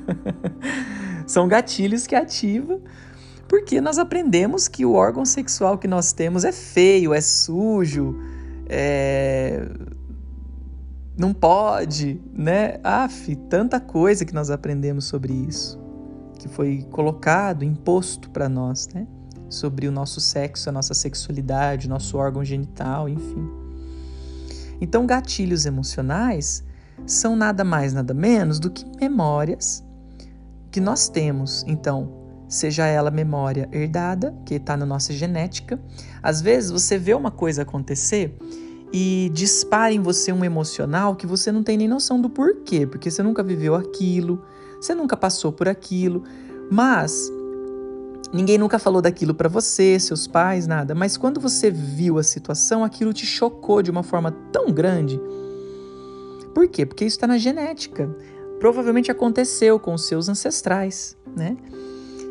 São 1.26 1.46
gatilhos 1.48 2.06
que 2.06 2.14
ativam 2.14 2.80
porque 3.48 3.80
nós 3.80 3.98
aprendemos 3.98 4.68
que 4.68 4.84
o 4.84 4.92
órgão 4.92 5.24
sexual 5.24 5.78
que 5.78 5.88
nós 5.88 6.12
temos 6.12 6.44
é 6.44 6.52
feio, 6.52 7.14
é 7.14 7.20
sujo, 7.20 8.14
é... 8.68 9.66
não 11.16 11.32
pode, 11.32 12.20
né? 12.34 12.78
Af, 12.84 13.34
tanta 13.48 13.80
coisa 13.80 14.26
que 14.26 14.34
nós 14.34 14.50
aprendemos 14.50 15.06
sobre 15.06 15.32
isso, 15.32 15.80
que 16.38 16.46
foi 16.46 16.86
colocado, 16.90 17.64
imposto 17.64 18.28
para 18.28 18.50
nós, 18.50 18.86
né? 18.88 19.06
Sobre 19.48 19.88
o 19.88 19.92
nosso 19.92 20.20
sexo, 20.20 20.68
a 20.68 20.72
nossa 20.72 20.94
sexualidade, 20.94 21.88
nosso 21.88 22.16
órgão 22.16 22.44
genital, 22.44 23.08
enfim. 23.08 23.48
Então, 24.80 25.06
gatilhos 25.06 25.66
emocionais 25.66 26.64
são 27.06 27.34
nada 27.34 27.64
mais, 27.64 27.92
nada 27.92 28.12
menos 28.14 28.58
do 28.58 28.70
que 28.70 28.84
memórias 29.00 29.84
que 30.70 30.80
nós 30.80 31.08
temos. 31.08 31.64
Então, 31.66 32.12
seja 32.48 32.86
ela 32.86 33.10
memória 33.10 33.68
herdada, 33.72 34.34
que 34.44 34.54
está 34.54 34.76
na 34.76 34.86
nossa 34.86 35.12
genética. 35.12 35.80
Às 36.22 36.40
vezes 36.40 36.70
você 36.70 36.98
vê 36.98 37.14
uma 37.14 37.30
coisa 37.30 37.62
acontecer 37.62 38.36
e 38.92 39.30
dispara 39.34 39.92
em 39.92 40.00
você 40.00 40.32
um 40.32 40.44
emocional 40.44 41.14
que 41.14 41.26
você 41.26 41.52
não 41.52 41.62
tem 41.62 41.76
nem 41.76 41.88
noção 41.88 42.20
do 42.20 42.30
porquê, 42.30 42.86
porque 42.86 43.10
você 43.10 43.22
nunca 43.22 43.42
viveu 43.42 43.74
aquilo, 43.74 44.42
você 44.80 44.94
nunca 44.94 45.16
passou 45.16 45.52
por 45.52 45.68
aquilo, 45.68 46.24
mas 46.70 47.30
ninguém 48.32 48.58
nunca 48.58 48.78
falou 48.78 49.00
daquilo 49.02 49.34
para 49.34 49.48
você, 49.48 49.98
seus 49.98 50.26
pais, 50.26 50.66
nada. 50.66 50.94
Mas 50.94 51.16
quando 51.16 51.40
você 51.40 51.70
viu 51.70 52.18
a 52.18 52.22
situação, 52.22 52.84
aquilo 52.84 53.12
te 53.12 53.26
chocou 53.26 53.82
de 53.82 53.90
uma 53.90 54.02
forma 54.02 54.30
tão 54.52 54.72
grande. 54.72 55.20
Por 56.54 56.68
quê? 56.68 56.84
Porque 56.84 57.04
isso 57.04 57.16
está 57.16 57.26
na 57.26 57.38
genética. 57.38 58.08
Provavelmente 58.58 59.10
aconteceu 59.10 59.78
com 59.78 59.94
os 59.94 60.06
seus 60.06 60.28
ancestrais, 60.28 61.16
né? 61.36 61.56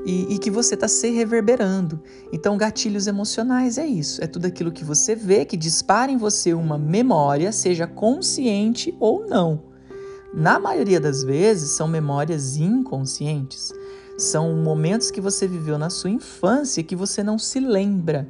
e, 0.08 0.36
e 0.36 0.38
que 0.40 0.50
você 0.50 0.76
está 0.76 0.88
se 0.88 1.10
reverberando. 1.10 2.02
Então, 2.32 2.58
gatilhos 2.58 3.08
emocionais 3.08 3.78
é 3.78 3.86
isso: 3.86 4.24
é 4.24 4.28
tudo 4.28 4.46
aquilo 4.46 4.72
que 4.72 4.86
você 4.86 5.14
vê 5.14 5.44
que 5.44 5.58
dispara 5.58 6.10
em 6.10 6.18
você 6.18 6.54
uma 6.54 6.78
memória, 6.78 7.52
seja 7.52 7.86
consciente 7.86 8.96
ou 9.02 9.28
não. 9.28 9.66
Na 10.34 10.60
maioria 10.60 11.00
das 11.00 11.24
vezes, 11.24 11.72
são 11.72 11.90
memórias 11.90 12.56
inconscientes. 12.56 13.74
São 14.18 14.56
momentos 14.56 15.12
que 15.12 15.22
você 15.22 15.48
viveu 15.48 15.78
na 15.78 15.92
sua 15.92 16.10
infância 16.10 16.82
que 16.82 16.96
você 16.96 17.22
não 17.22 17.38
se 17.38 17.60
lembra. 17.60 18.28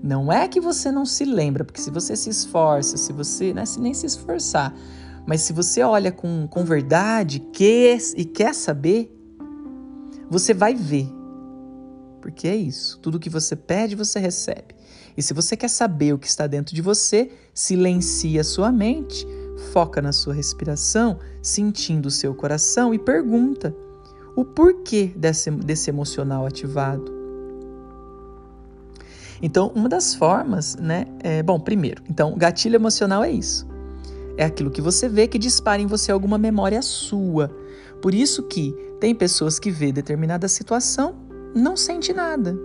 Não 0.00 0.32
é 0.32 0.46
que 0.46 0.60
você 0.60 0.92
não 0.92 1.04
se 1.04 1.24
lembra, 1.24 1.64
porque 1.64 1.80
se 1.80 1.90
você 1.90 2.14
se 2.14 2.30
esforça, 2.30 2.96
se 2.96 3.12
você 3.12 3.52
né, 3.52 3.66
se 3.66 3.80
nem 3.80 3.92
se 3.92 4.06
esforçar, 4.06 4.72
mas 5.26 5.42
se 5.42 5.52
você 5.52 5.82
olha 5.82 6.12
com, 6.12 6.46
com 6.46 6.64
verdade 6.64 7.40
quer, 7.52 7.98
e 8.16 8.24
quer 8.24 8.54
saber, 8.54 9.12
você 10.30 10.54
vai 10.54 10.74
ver. 10.74 11.08
Porque 12.22 12.46
é 12.46 12.54
isso. 12.54 12.98
Tudo 13.00 13.18
que 13.18 13.28
você 13.28 13.56
pede, 13.56 13.96
você 13.96 14.20
recebe. 14.20 14.76
E 15.16 15.22
se 15.22 15.34
você 15.34 15.56
quer 15.56 15.68
saber 15.68 16.14
o 16.14 16.18
que 16.18 16.28
está 16.28 16.46
dentro 16.46 16.72
de 16.72 16.80
você, 16.80 17.32
silencia 17.52 18.44
sua 18.44 18.70
mente, 18.70 19.26
foca 19.72 20.00
na 20.00 20.12
sua 20.12 20.34
respiração, 20.34 21.18
sentindo 21.42 22.06
o 22.06 22.10
seu 22.10 22.32
coração 22.32 22.94
e 22.94 22.98
pergunta 22.98 23.74
o 24.36 24.44
porquê 24.44 25.12
desse, 25.16 25.50
desse 25.50 25.90
emocional 25.90 26.46
ativado. 26.46 27.20
Então, 29.42 29.72
uma 29.74 29.88
das 29.88 30.14
formas, 30.14 30.76
né? 30.76 31.06
É, 31.20 31.42
bom, 31.42 31.58
primeiro, 31.58 32.02
então, 32.08 32.36
gatilho 32.36 32.76
emocional 32.76 33.24
é 33.24 33.30
isso. 33.30 33.66
É 34.36 34.44
aquilo 34.44 34.70
que 34.70 34.82
você 34.82 35.08
vê 35.08 35.26
que 35.26 35.38
dispara 35.38 35.80
em 35.80 35.86
você 35.86 36.12
alguma 36.12 36.38
memória 36.38 36.80
sua. 36.82 37.50
Por 38.02 38.14
isso 38.14 38.42
que 38.44 38.72
tem 39.00 39.14
pessoas 39.14 39.58
que 39.58 39.70
vê 39.70 39.92
determinada 39.92 40.46
situação, 40.48 41.14
não 41.54 41.76
sente 41.76 42.12
nada. 42.12 42.56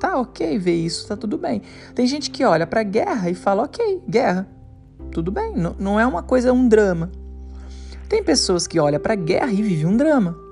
Tá 0.00 0.20
ok 0.20 0.58
ver 0.58 0.74
isso, 0.74 1.06
tá 1.06 1.16
tudo 1.16 1.38
bem. 1.38 1.62
Tem 1.94 2.06
gente 2.06 2.30
que 2.30 2.44
olha 2.44 2.66
para 2.66 2.82
guerra 2.82 3.30
e 3.30 3.34
fala, 3.34 3.62
ok, 3.62 4.02
guerra, 4.08 4.48
tudo 5.12 5.30
bem, 5.30 5.56
não, 5.56 5.74
não 5.78 6.00
é 6.00 6.06
uma 6.06 6.22
coisa, 6.22 6.52
um 6.52 6.68
drama. 6.68 7.10
Tem 8.08 8.22
pessoas 8.22 8.66
que 8.66 8.78
olham 8.78 9.00
para 9.00 9.14
guerra 9.14 9.52
e 9.52 9.62
vivem 9.62 9.86
um 9.86 9.96
drama. 9.96 10.43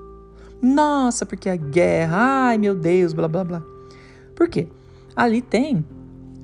Nossa, 0.63 1.25
porque 1.25 1.49
a 1.49 1.57
guerra, 1.57 2.47
ai 2.47 2.57
meu 2.57 2.73
Deus, 2.73 3.11
blá 3.11 3.27
blá 3.27 3.43
blá. 3.43 3.61
Por 4.33 4.47
quê? 4.47 4.69
Ali 5.13 5.41
tem 5.41 5.85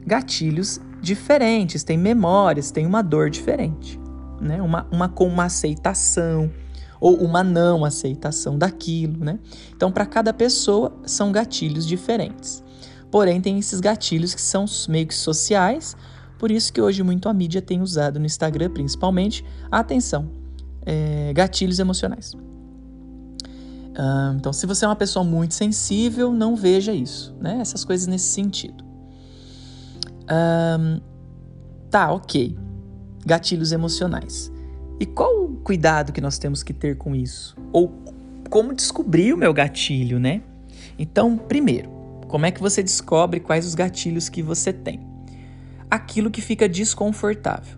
gatilhos 0.06 0.82
diferentes, 1.02 1.84
tem 1.86 1.98
memórias, 1.98 2.70
tem 2.70 2.86
uma 2.86 3.02
dor 3.02 3.30
diferente, 3.30 3.98
né? 4.42 4.62
Uma, 4.62 4.86
uma 4.92 5.08
com 5.08 5.26
uma 5.26 5.46
aceitação, 5.46 6.52
ou 7.00 7.16
uma 7.16 7.46
não 7.46 7.86
aceitação 7.86 8.58
daquilo, 8.58 9.24
né? 9.24 9.40
Então, 9.74 9.90
para 9.90 10.06
cada 10.06 10.34
pessoa 10.34 10.92
são 11.06 11.32
gatilhos 11.32 11.88
diferentes. 11.88 12.62
Porém, 13.10 13.40
tem 13.40 13.58
esses 13.58 13.80
gatilhos 13.80 14.36
que 14.36 14.42
são 14.42 14.66
meio 14.90 15.08
que 15.08 15.16
sociais, 15.16 15.96
por 16.38 16.52
isso 16.52 16.74
que 16.74 16.82
hoje 16.82 17.02
muito 17.04 17.30
a 17.30 17.34
mídia 17.34 17.62
tem 17.62 17.82
usado 17.82 18.20
no 18.20 18.26
Instagram, 18.26 18.70
principalmente, 18.70 19.46
atenção, 19.72 20.30
é, 20.86 21.32
gatilhos 21.34 21.80
emocionais. 21.80 22.36
Então, 24.36 24.54
se 24.54 24.66
você 24.66 24.86
é 24.86 24.88
uma 24.88 24.96
pessoa 24.96 25.26
muito 25.26 25.54
sensível, 25.54 26.32
não 26.32 26.56
veja 26.56 26.94
isso, 26.94 27.36
né? 27.40 27.58
Essas 27.60 27.84
coisas 27.84 28.08
nesse 28.08 28.26
sentido. 28.26 28.84
tá, 31.90 32.12
ok. 32.12 32.58
Gatilhos 33.26 33.72
emocionais. 33.72 34.52
E 35.00 35.06
qual 35.06 35.44
o 35.44 35.56
cuidado 35.58 36.12
que 36.12 36.22
nós 36.22 36.38
temos 36.38 36.64
que 36.64 36.74
ter 36.74 36.98
com 36.98 37.16
isso? 37.16 37.56
Ou 37.72 37.94
como 38.50 38.74
descobrir 38.74 39.34
o 39.34 39.38
meu 39.38 39.54
gatilho, 39.54 40.20
né? 40.20 40.42
Então, 40.98 41.38
primeiro, 41.38 41.90
como 42.28 42.46
é 42.46 42.52
que 42.52 42.62
você 42.62 42.84
descobre 42.84 43.40
quais 43.40 43.66
os 43.66 43.76
gatilhos 43.76 44.30
que 44.30 44.42
você 44.42 44.72
tem? 44.72 45.00
Aquilo 45.90 46.30
que 46.30 46.42
fica 46.42 46.70
desconfortável. 46.70 47.78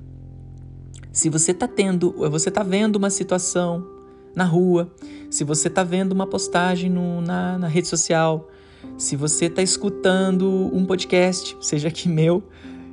Se 1.11 1.29
você 1.29 1.51
está 1.51 1.67
tendo, 1.67 2.11
você 2.29 2.49
está 2.49 2.63
vendo 2.63 2.95
uma 2.95 3.09
situação 3.09 4.00
na 4.35 4.43
rua, 4.43 4.91
se 5.29 5.43
você 5.43 5.67
está 5.67 5.83
vendo 5.83 6.11
uma 6.11 6.27
postagem 6.27 6.89
no, 6.89 7.21
na, 7.21 7.57
na 7.57 7.67
rede 7.67 7.87
social, 7.87 8.49
se 8.97 9.15
você 9.15 9.45
está 9.45 9.61
escutando 9.61 10.69
um 10.73 10.85
podcast, 10.85 11.57
seja 11.61 11.87
aqui 11.87 12.07
meu, 12.09 12.43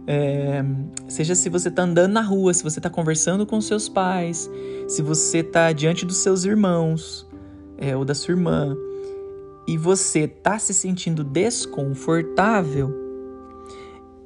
é, 0.06 0.64
seja 1.06 1.34
se 1.34 1.50
você 1.50 1.68
está 1.68 1.82
andando 1.82 2.12
na 2.12 2.22
rua, 2.22 2.54
se 2.54 2.62
você 2.62 2.78
está 2.78 2.88
conversando 2.88 3.44
com 3.44 3.60
seus 3.60 3.88
pais, 3.88 4.50
se 4.88 5.02
você 5.02 5.38
está 5.38 5.70
diante 5.72 6.06
dos 6.06 6.16
seus 6.18 6.44
irmãos 6.44 7.28
é, 7.76 7.94
ou 7.94 8.04
da 8.04 8.14
sua 8.14 8.32
irmã 8.32 8.74
e 9.66 9.76
você 9.76 10.20
está 10.20 10.58
se 10.58 10.72
sentindo 10.72 11.22
desconfortável, 11.22 12.90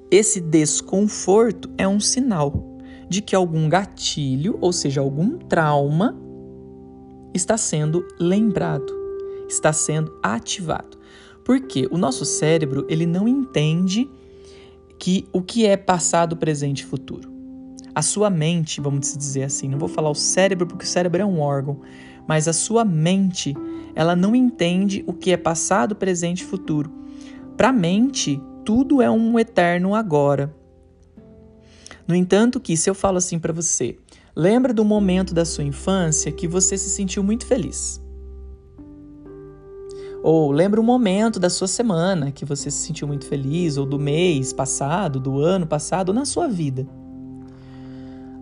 esse 0.09 0.41
desconforto 0.41 1.69
é 1.77 1.89
um 1.89 1.99
sinal 1.99 2.79
de 3.09 3.21
que 3.21 3.35
algum 3.35 3.69
gatilho, 3.69 4.57
ou 4.61 4.73
seja, 4.73 5.01
algum 5.01 5.37
trauma, 5.37 6.17
está 7.35 7.57
sendo 7.57 8.07
lembrado, 8.19 8.93
está 9.49 9.73
sendo 9.73 10.19
ativado. 10.23 10.99
Porque 11.45 11.89
o 11.91 11.99
nosso 11.99 12.25
cérebro 12.25 12.87
ele 12.89 13.07
não 13.07 13.27
entende 13.27 14.09
que 14.99 15.27
o 15.33 15.43
que 15.43 15.67
é 15.67 15.77
passado, 15.77 16.37
presente 16.37 16.81
e 16.81 16.87
futuro. 16.87 17.31
A 17.95 18.01
sua 18.01 18.31
mente, 18.31 18.81
vamos 18.81 19.17
dizer 19.17 19.43
assim, 19.45 19.69
não 19.69 19.79
vou 19.79 19.89
falar 19.89 20.11
o 20.11 20.15
cérebro 20.15 20.67
porque 20.67 20.85
o 20.85 20.89
cérebro 20.89 21.21
é 21.21 21.25
um 21.25 21.41
órgão, 21.41 21.81
mas 22.27 22.47
a 22.47 22.53
sua 22.53 22.85
mente, 22.85 23.55
ela 23.95 24.15
não 24.15 24.35
entende 24.35 25.05
o 25.07 25.13
que 25.13 25.33
é 25.33 25.37
passado, 25.37 25.97
presente 25.97 26.43
e 26.43 26.47
futuro. 26.47 26.91
Para 27.57 27.69
a 27.69 27.73
mente, 27.73 28.41
tudo 28.65 29.03
é 29.03 29.11
um 29.11 29.39
eterno 29.39 29.95
agora. 29.95 30.55
No 32.07 32.15
entanto, 32.15 32.61
que 32.61 32.77
se 32.77 32.89
eu 32.89 32.95
falo 32.95 33.19
assim 33.19 33.39
para 33.39 33.53
você, 33.53 33.97
lembra 34.35 34.73
do 34.73 34.85
momento 34.85 35.35
da 35.35 35.45
sua 35.45 35.65
infância 35.65 36.33
que 36.33 36.49
você 36.49 36.77
se 36.79 36.89
sentiu 36.89 37.23
muito 37.23 37.47
feliz. 37.47 38.01
Ou 40.23 40.53
lembra 40.53 40.81
um 40.81 40.85
momento 40.85 41.41
da 41.41 41.51
sua 41.51 41.67
semana 41.67 42.31
que 42.31 42.45
você 42.45 42.71
se 42.71 42.87
sentiu 42.87 43.09
muito 43.09 43.27
feliz, 43.27 43.77
ou 43.77 43.85
do 43.85 43.99
mês 43.99 44.53
passado, 44.53 45.19
do 45.19 45.41
ano 45.41 45.67
passado, 45.67 46.13
na 46.13 46.25
sua 46.25 46.47
vida. 46.47 46.87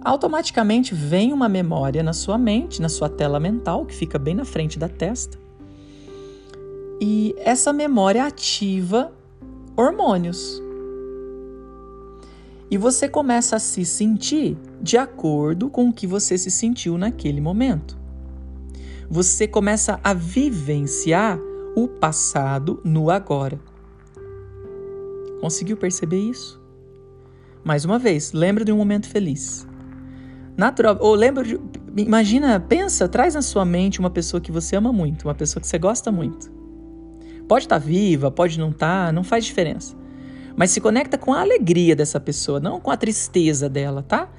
Automaticamente 0.03 0.95
vem 0.95 1.33
uma 1.33 1.49
memória 1.49 2.03
na 2.03 2.13
sua 2.13 2.39
mente, 2.39 2.81
na 2.81 2.89
sua 2.89 3.09
tela 3.09 3.41
mental, 3.41 3.87
que 3.87 3.95
fica 3.95 4.19
bem 4.19 4.35
na 4.35 4.45
frente 4.45 4.79
da 4.79 4.89
testa. 4.89 5.39
E 7.01 7.35
essa 7.39 7.73
memória 7.73 8.25
ativa 8.25 9.11
hormônios. 9.75 10.63
E 12.71 12.77
você 12.77 13.09
começa 13.09 13.57
a 13.57 13.59
se 13.59 13.85
sentir 13.87 14.57
de 14.81 14.97
acordo 14.97 15.69
com 15.69 15.89
o 15.89 15.93
que 15.93 16.07
você 16.07 16.39
se 16.39 16.51
sentiu 16.51 16.97
naquele 16.97 17.41
momento. 17.41 17.99
Você 19.09 19.47
começa 19.47 20.01
a 20.03 20.15
vivenciar 20.15 21.39
o 21.77 21.89
passado 21.89 22.81
no 22.85 23.11
agora. 23.11 23.61
Conseguiu 25.41 25.77
perceber 25.77 26.19
isso? 26.19 26.61
Mais 27.65 27.85
uma 27.85 27.99
vez, 27.99 28.33
lembra 28.33 28.65
de 28.65 28.73
um 28.73 28.77
momento 28.77 29.09
feliz. 29.09 29.67
Natural, 30.57 30.97
ou 31.01 31.15
lembra 31.15 31.45
de, 31.45 31.59
imagina, 31.97 32.61
pensa, 32.61 33.09
traz 33.09 33.35
na 33.35 33.43
sua 33.43 33.65
mente 33.65 33.99
uma 33.99 34.11
pessoa 34.11 34.41
que 34.41 34.53
você 34.53 34.77
ama 34.77 34.93
muito, 34.93 35.25
uma 35.27 35.35
pessoa 35.35 35.61
que 35.61 35.67
você 35.67 35.79
gosta 35.79 36.13
muito. 36.13 36.51
Pode 37.49 37.65
estar 37.65 37.81
tá 37.81 37.85
viva, 37.85 38.31
pode 38.31 38.59
não 38.59 38.71
estar, 38.71 39.07
tá, 39.07 39.13
não 39.13 39.25
faz 39.25 39.45
diferença. 39.45 39.97
Mas 40.57 40.71
se 40.71 40.81
conecta 40.81 41.19
com 41.19 41.33
a 41.33 41.41
alegria 41.41 41.97
dessa 41.97 42.21
pessoa, 42.21 42.61
não 42.61 42.81
com 42.81 42.91
a 42.91 42.97
tristeza 42.97 43.69
dela, 43.69 44.03
tá? 44.03 44.31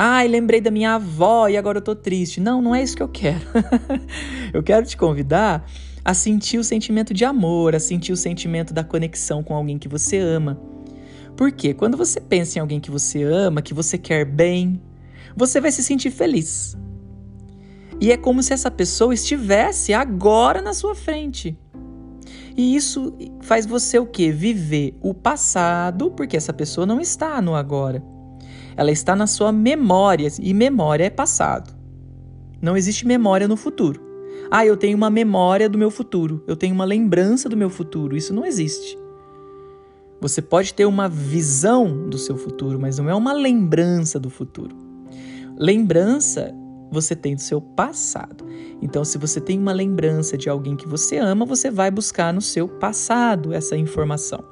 Ai, 0.00 0.28
lembrei 0.28 0.60
da 0.60 0.70
minha 0.70 0.94
avó 0.94 1.48
e 1.48 1.56
agora 1.56 1.78
eu 1.78 1.82
tô 1.82 1.92
triste. 1.92 2.40
Não, 2.40 2.62
não 2.62 2.72
é 2.72 2.80
isso 2.80 2.96
que 2.96 3.02
eu 3.02 3.08
quero. 3.08 3.44
eu 4.54 4.62
quero 4.62 4.86
te 4.86 4.96
convidar 4.96 5.68
a 6.04 6.14
sentir 6.14 6.56
o 6.56 6.62
sentimento 6.62 7.12
de 7.12 7.24
amor, 7.24 7.74
a 7.74 7.80
sentir 7.80 8.12
o 8.12 8.16
sentimento 8.16 8.72
da 8.72 8.84
conexão 8.84 9.42
com 9.42 9.56
alguém 9.56 9.76
que 9.76 9.88
você 9.88 10.16
ama. 10.18 10.56
Porque 11.36 11.74
quando 11.74 11.96
você 11.96 12.20
pensa 12.20 12.58
em 12.58 12.60
alguém 12.60 12.78
que 12.78 12.92
você 12.92 13.24
ama, 13.24 13.60
que 13.60 13.74
você 13.74 13.98
quer 13.98 14.24
bem, 14.24 14.80
você 15.36 15.60
vai 15.60 15.72
se 15.72 15.82
sentir 15.82 16.12
feliz. 16.12 16.78
E 18.00 18.12
é 18.12 18.16
como 18.16 18.40
se 18.40 18.52
essa 18.52 18.70
pessoa 18.70 19.12
estivesse 19.12 19.92
agora 19.92 20.62
na 20.62 20.74
sua 20.74 20.94
frente. 20.94 21.58
E 22.56 22.76
isso 22.76 23.12
faz 23.42 23.66
você 23.66 23.98
o 23.98 24.06
quê? 24.06 24.30
Viver 24.30 24.96
o 25.02 25.12
passado, 25.12 26.12
porque 26.12 26.36
essa 26.36 26.52
pessoa 26.52 26.86
não 26.86 27.00
está 27.00 27.42
no 27.42 27.56
agora. 27.56 28.00
Ela 28.78 28.92
está 28.92 29.16
na 29.16 29.26
sua 29.26 29.50
memória, 29.50 30.28
e 30.40 30.54
memória 30.54 31.02
é 31.02 31.10
passado. 31.10 31.76
Não 32.62 32.76
existe 32.76 33.04
memória 33.04 33.48
no 33.48 33.56
futuro. 33.56 34.00
Ah, 34.48 34.64
eu 34.64 34.76
tenho 34.76 34.96
uma 34.96 35.10
memória 35.10 35.68
do 35.68 35.76
meu 35.76 35.90
futuro, 35.90 36.44
eu 36.46 36.54
tenho 36.54 36.76
uma 36.76 36.84
lembrança 36.84 37.48
do 37.48 37.56
meu 37.56 37.68
futuro. 37.68 38.16
Isso 38.16 38.32
não 38.32 38.46
existe. 38.46 38.96
Você 40.20 40.40
pode 40.40 40.72
ter 40.74 40.84
uma 40.84 41.08
visão 41.08 42.08
do 42.08 42.16
seu 42.16 42.36
futuro, 42.36 42.78
mas 42.78 42.98
não 42.98 43.10
é 43.10 43.14
uma 43.16 43.32
lembrança 43.32 44.16
do 44.16 44.30
futuro. 44.30 44.76
Lembrança 45.58 46.54
você 46.88 47.16
tem 47.16 47.34
do 47.34 47.40
seu 47.40 47.60
passado. 47.60 48.46
Então, 48.80 49.04
se 49.04 49.18
você 49.18 49.40
tem 49.40 49.58
uma 49.58 49.72
lembrança 49.72 50.38
de 50.38 50.48
alguém 50.48 50.76
que 50.76 50.86
você 50.86 51.16
ama, 51.18 51.44
você 51.44 51.68
vai 51.68 51.90
buscar 51.90 52.32
no 52.32 52.40
seu 52.40 52.68
passado 52.68 53.52
essa 53.52 53.76
informação. 53.76 54.44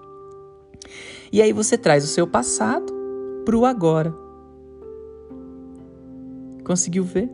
E 1.33 1.41
aí 1.41 1.53
você 1.53 1.79
traz 1.79 2.03
o 2.03 2.09
seu 2.09 2.27
passado 2.27 2.96
para 3.47 3.57
o 3.57 3.65
agora. 3.65 4.13
Conseguiu 6.65 7.05
ver? 7.05 7.31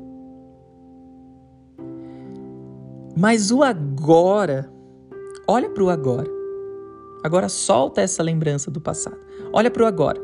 Mas 3.16 3.50
o 3.50 3.62
agora, 3.62 4.70
olha 5.48 5.70
para 5.70 5.82
o 5.82 5.88
agora. 5.88 6.30
Agora 7.24 7.48
solta 7.48 8.02
essa 8.02 8.22
lembrança 8.22 8.70
do 8.70 8.80
passado. 8.80 9.16
Olha 9.52 9.70
para 9.70 9.84
o 9.84 9.86
agora. 9.86 10.20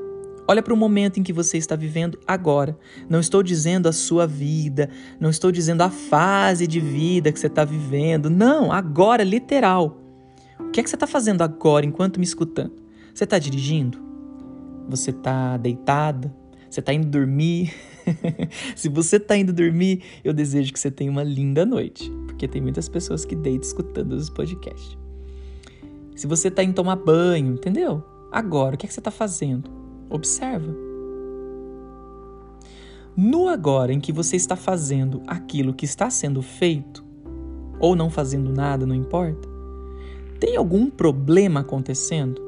Olha 0.46 0.62
para 0.62 0.74
o 0.74 0.76
momento 0.76 1.18
em 1.18 1.22
que 1.22 1.32
você 1.32 1.56
está 1.56 1.74
vivendo 1.74 2.18
agora. 2.26 2.78
Não 3.08 3.20
estou 3.20 3.42
dizendo 3.42 3.88
a 3.88 3.92
sua 3.92 4.26
vida, 4.26 4.90
não 5.18 5.30
estou 5.30 5.50
dizendo 5.50 5.82
a 5.82 5.90
fase 5.90 6.66
de 6.66 6.80
vida 6.80 7.32
que 7.32 7.40
você 7.40 7.46
está 7.46 7.64
vivendo. 7.64 8.28
Não, 8.28 8.72
agora, 8.72 9.24
literal. 9.24 9.98
O 10.58 10.70
que 10.70 10.80
é 10.80 10.82
que 10.82 10.90
você 10.90 10.96
está 10.96 11.06
fazendo 11.06 11.42
agora 11.42 11.86
enquanto 11.86 12.18
me 12.18 12.24
escutando? 12.24 12.74
Você 13.14 13.24
está 13.24 13.38
dirigindo? 13.38 14.07
Você 14.88 15.10
está 15.10 15.56
deitada? 15.56 16.34
Você 16.70 16.80
está 16.80 16.92
indo 16.92 17.06
dormir? 17.06 17.74
Se 18.74 18.88
você 18.88 19.16
está 19.16 19.36
indo 19.36 19.52
dormir, 19.52 20.02
eu 20.24 20.32
desejo 20.32 20.72
que 20.72 20.80
você 20.80 20.90
tenha 20.90 21.10
uma 21.10 21.22
linda 21.22 21.64
noite, 21.64 22.10
porque 22.26 22.48
tem 22.48 22.60
muitas 22.60 22.88
pessoas 22.88 23.24
que 23.24 23.34
deitam 23.34 23.66
escutando 23.66 24.12
os 24.12 24.30
podcasts. 24.30 24.96
Se 26.16 26.26
você 26.26 26.48
está 26.48 26.62
indo 26.62 26.74
tomar 26.74 26.96
banho, 26.96 27.54
entendeu? 27.54 28.02
Agora, 28.32 28.74
o 28.74 28.78
que, 28.78 28.86
é 28.86 28.88
que 28.88 28.94
você 28.94 29.00
está 29.00 29.10
fazendo? 29.10 29.70
Observa. 30.10 30.74
No 33.16 33.48
agora 33.48 33.92
em 33.92 34.00
que 34.00 34.12
você 34.12 34.36
está 34.36 34.54
fazendo 34.56 35.22
aquilo 35.26 35.74
que 35.74 35.84
está 35.84 36.08
sendo 36.08 36.40
feito, 36.40 37.04
ou 37.80 37.96
não 37.96 38.10
fazendo 38.10 38.52
nada, 38.52 38.86
não 38.86 38.94
importa, 38.94 39.48
tem 40.38 40.56
algum 40.56 40.88
problema 40.88 41.60
acontecendo? 41.60 42.47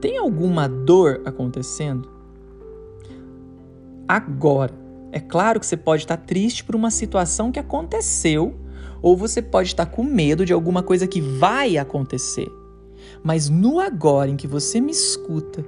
Tem 0.00 0.16
alguma 0.16 0.66
dor 0.66 1.20
acontecendo? 1.26 2.08
Agora, 4.08 4.72
é 5.12 5.20
claro 5.20 5.60
que 5.60 5.66
você 5.66 5.76
pode 5.76 6.04
estar 6.04 6.16
triste 6.16 6.64
por 6.64 6.74
uma 6.74 6.90
situação 6.90 7.52
que 7.52 7.58
aconteceu, 7.58 8.54
ou 9.02 9.16
você 9.16 9.42
pode 9.42 9.68
estar 9.68 9.86
com 9.86 10.02
medo 10.02 10.46
de 10.46 10.52
alguma 10.52 10.82
coisa 10.82 11.06
que 11.06 11.20
vai 11.20 11.76
acontecer. 11.76 12.48
Mas 13.22 13.48
no 13.48 13.78
agora 13.78 14.30
em 14.30 14.36
que 14.36 14.46
você 14.46 14.80
me 14.80 14.90
escuta 14.90 15.64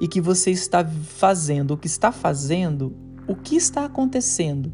e 0.00 0.06
que 0.06 0.20
você 0.20 0.50
está 0.50 0.84
fazendo 0.84 1.72
o 1.74 1.76
que 1.76 1.86
está 1.86 2.12
fazendo, 2.12 2.94
o 3.26 3.34
que 3.34 3.56
está 3.56 3.84
acontecendo? 3.84 4.72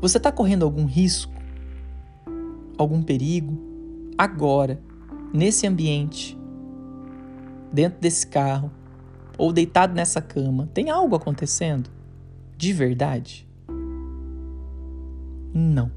Você 0.00 0.16
está 0.16 0.30
correndo 0.30 0.64
algum 0.64 0.84
risco? 0.84 1.32
Algum 2.78 3.02
perigo? 3.02 3.58
Agora 4.16 4.80
nesse 5.32 5.66
ambiente, 5.66 6.38
dentro 7.72 8.00
desse 8.00 8.26
carro, 8.26 8.70
ou 9.38 9.52
deitado 9.52 9.94
nessa 9.94 10.20
cama, 10.20 10.68
tem 10.74 10.90
algo 10.90 11.16
acontecendo? 11.16 11.90
De 12.56 12.72
verdade? 12.72 13.48
Não. 15.54 15.90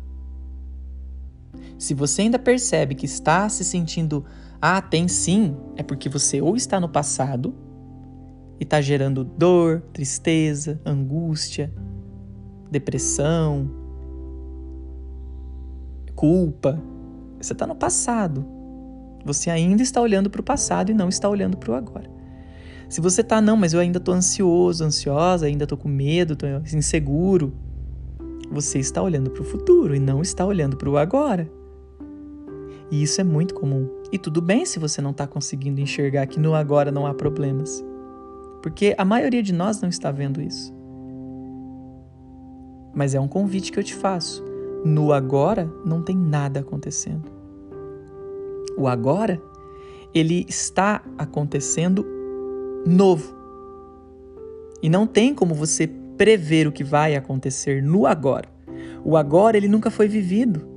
Se 1.78 1.94
você 1.94 2.22
ainda 2.22 2.40
percebe 2.40 2.96
que 2.96 3.06
está 3.06 3.50
se 3.50 3.64
sentindo, 3.64 4.24
ah, 4.62 4.82
tem 4.82 5.08
sim, 5.08 5.58
é 5.76 5.84
porque 5.84 6.08
você 6.08 6.42
ou 6.42 6.56
está 6.56 6.80
no 6.80 6.88
passado 6.88 7.54
e 8.60 8.64
está 8.64 8.80
gerando 8.80 9.26
dor, 9.26 9.82
tristeza, 9.92 10.80
angústia, 10.86 11.74
depressão, 12.72 13.70
culpa. 16.16 16.82
Você 17.42 17.52
está 17.52 17.68
no 17.68 17.76
passado. 17.76 18.46
Você 19.26 19.50
ainda 19.50 19.82
está 19.82 20.02
olhando 20.02 20.30
para 20.30 20.42
o 20.42 20.44
passado 20.44 20.92
e 20.92 20.94
não 20.94 21.08
está 21.08 21.30
olhando 21.30 21.58
para 21.58 21.72
o 21.72 21.76
agora. 21.76 22.10
Se 22.90 23.00
você 23.00 23.22
está, 23.22 23.42
não, 23.42 23.56
mas 23.56 23.74
eu 23.74 23.80
ainda 23.80 23.98
estou 23.98 24.14
ansioso, 24.14 24.84
ansiosa, 24.84 25.46
ainda 25.46 25.64
estou 25.64 25.78
com 25.78 25.88
medo, 25.88 26.34
estou 26.34 26.50
inseguro, 26.78 27.54
você 28.52 28.80
está 28.80 29.02
olhando 29.02 29.32
para 29.32 29.42
o 29.42 29.46
futuro 29.46 29.96
e 29.96 30.00
não 30.00 30.22
está 30.22 30.46
olhando 30.46 30.78
para 30.78 30.90
o 30.90 30.98
agora. 30.98 31.50
E 32.92 33.02
isso 33.02 33.20
é 33.20 33.24
muito 33.24 33.56
comum. 33.56 33.90
E 34.12 34.20
tudo 34.20 34.42
bem 34.42 34.66
se 34.66 34.78
você 34.78 35.02
não 35.02 35.12
está 35.12 35.26
conseguindo 35.26 35.82
enxergar 35.82 36.28
que 36.28 36.40
no 36.40 36.54
agora 36.54 36.92
não 36.92 37.08
há 37.08 37.14
problemas. 37.14 37.84
Porque 38.62 38.94
a 38.98 39.04
maioria 39.04 39.42
de 39.42 39.54
nós 39.54 39.82
não 39.82 39.90
está 39.90 40.12
vendo 40.12 40.42
isso. 40.42 40.72
Mas 42.94 43.16
é 43.16 43.20
um 43.20 43.28
convite 43.28 43.72
que 43.72 43.80
eu 43.80 43.84
te 43.84 43.96
faço. 43.96 44.44
No 44.86 45.12
agora 45.12 45.68
não 45.84 46.04
tem 46.04 46.16
nada 46.16 46.60
acontecendo 46.60 47.43
o 48.78 48.88
agora, 48.88 49.42
ele 50.14 50.46
está 50.48 51.04
acontecendo 51.18 52.06
novo. 52.86 53.34
E 54.82 54.90
não 54.90 55.08
tem 55.08 55.34
como 55.34 55.54
você 55.56 55.88
prever 56.18 56.68
o 56.68 56.72
que 56.72 56.84
vai 56.84 57.16
acontecer 57.16 57.82
no 57.82 58.06
agora. 58.06 58.48
O 59.04 59.18
agora 59.18 59.58
ele 59.58 59.68
nunca 59.68 59.90
foi 59.90 60.08
vivido. 60.08 60.68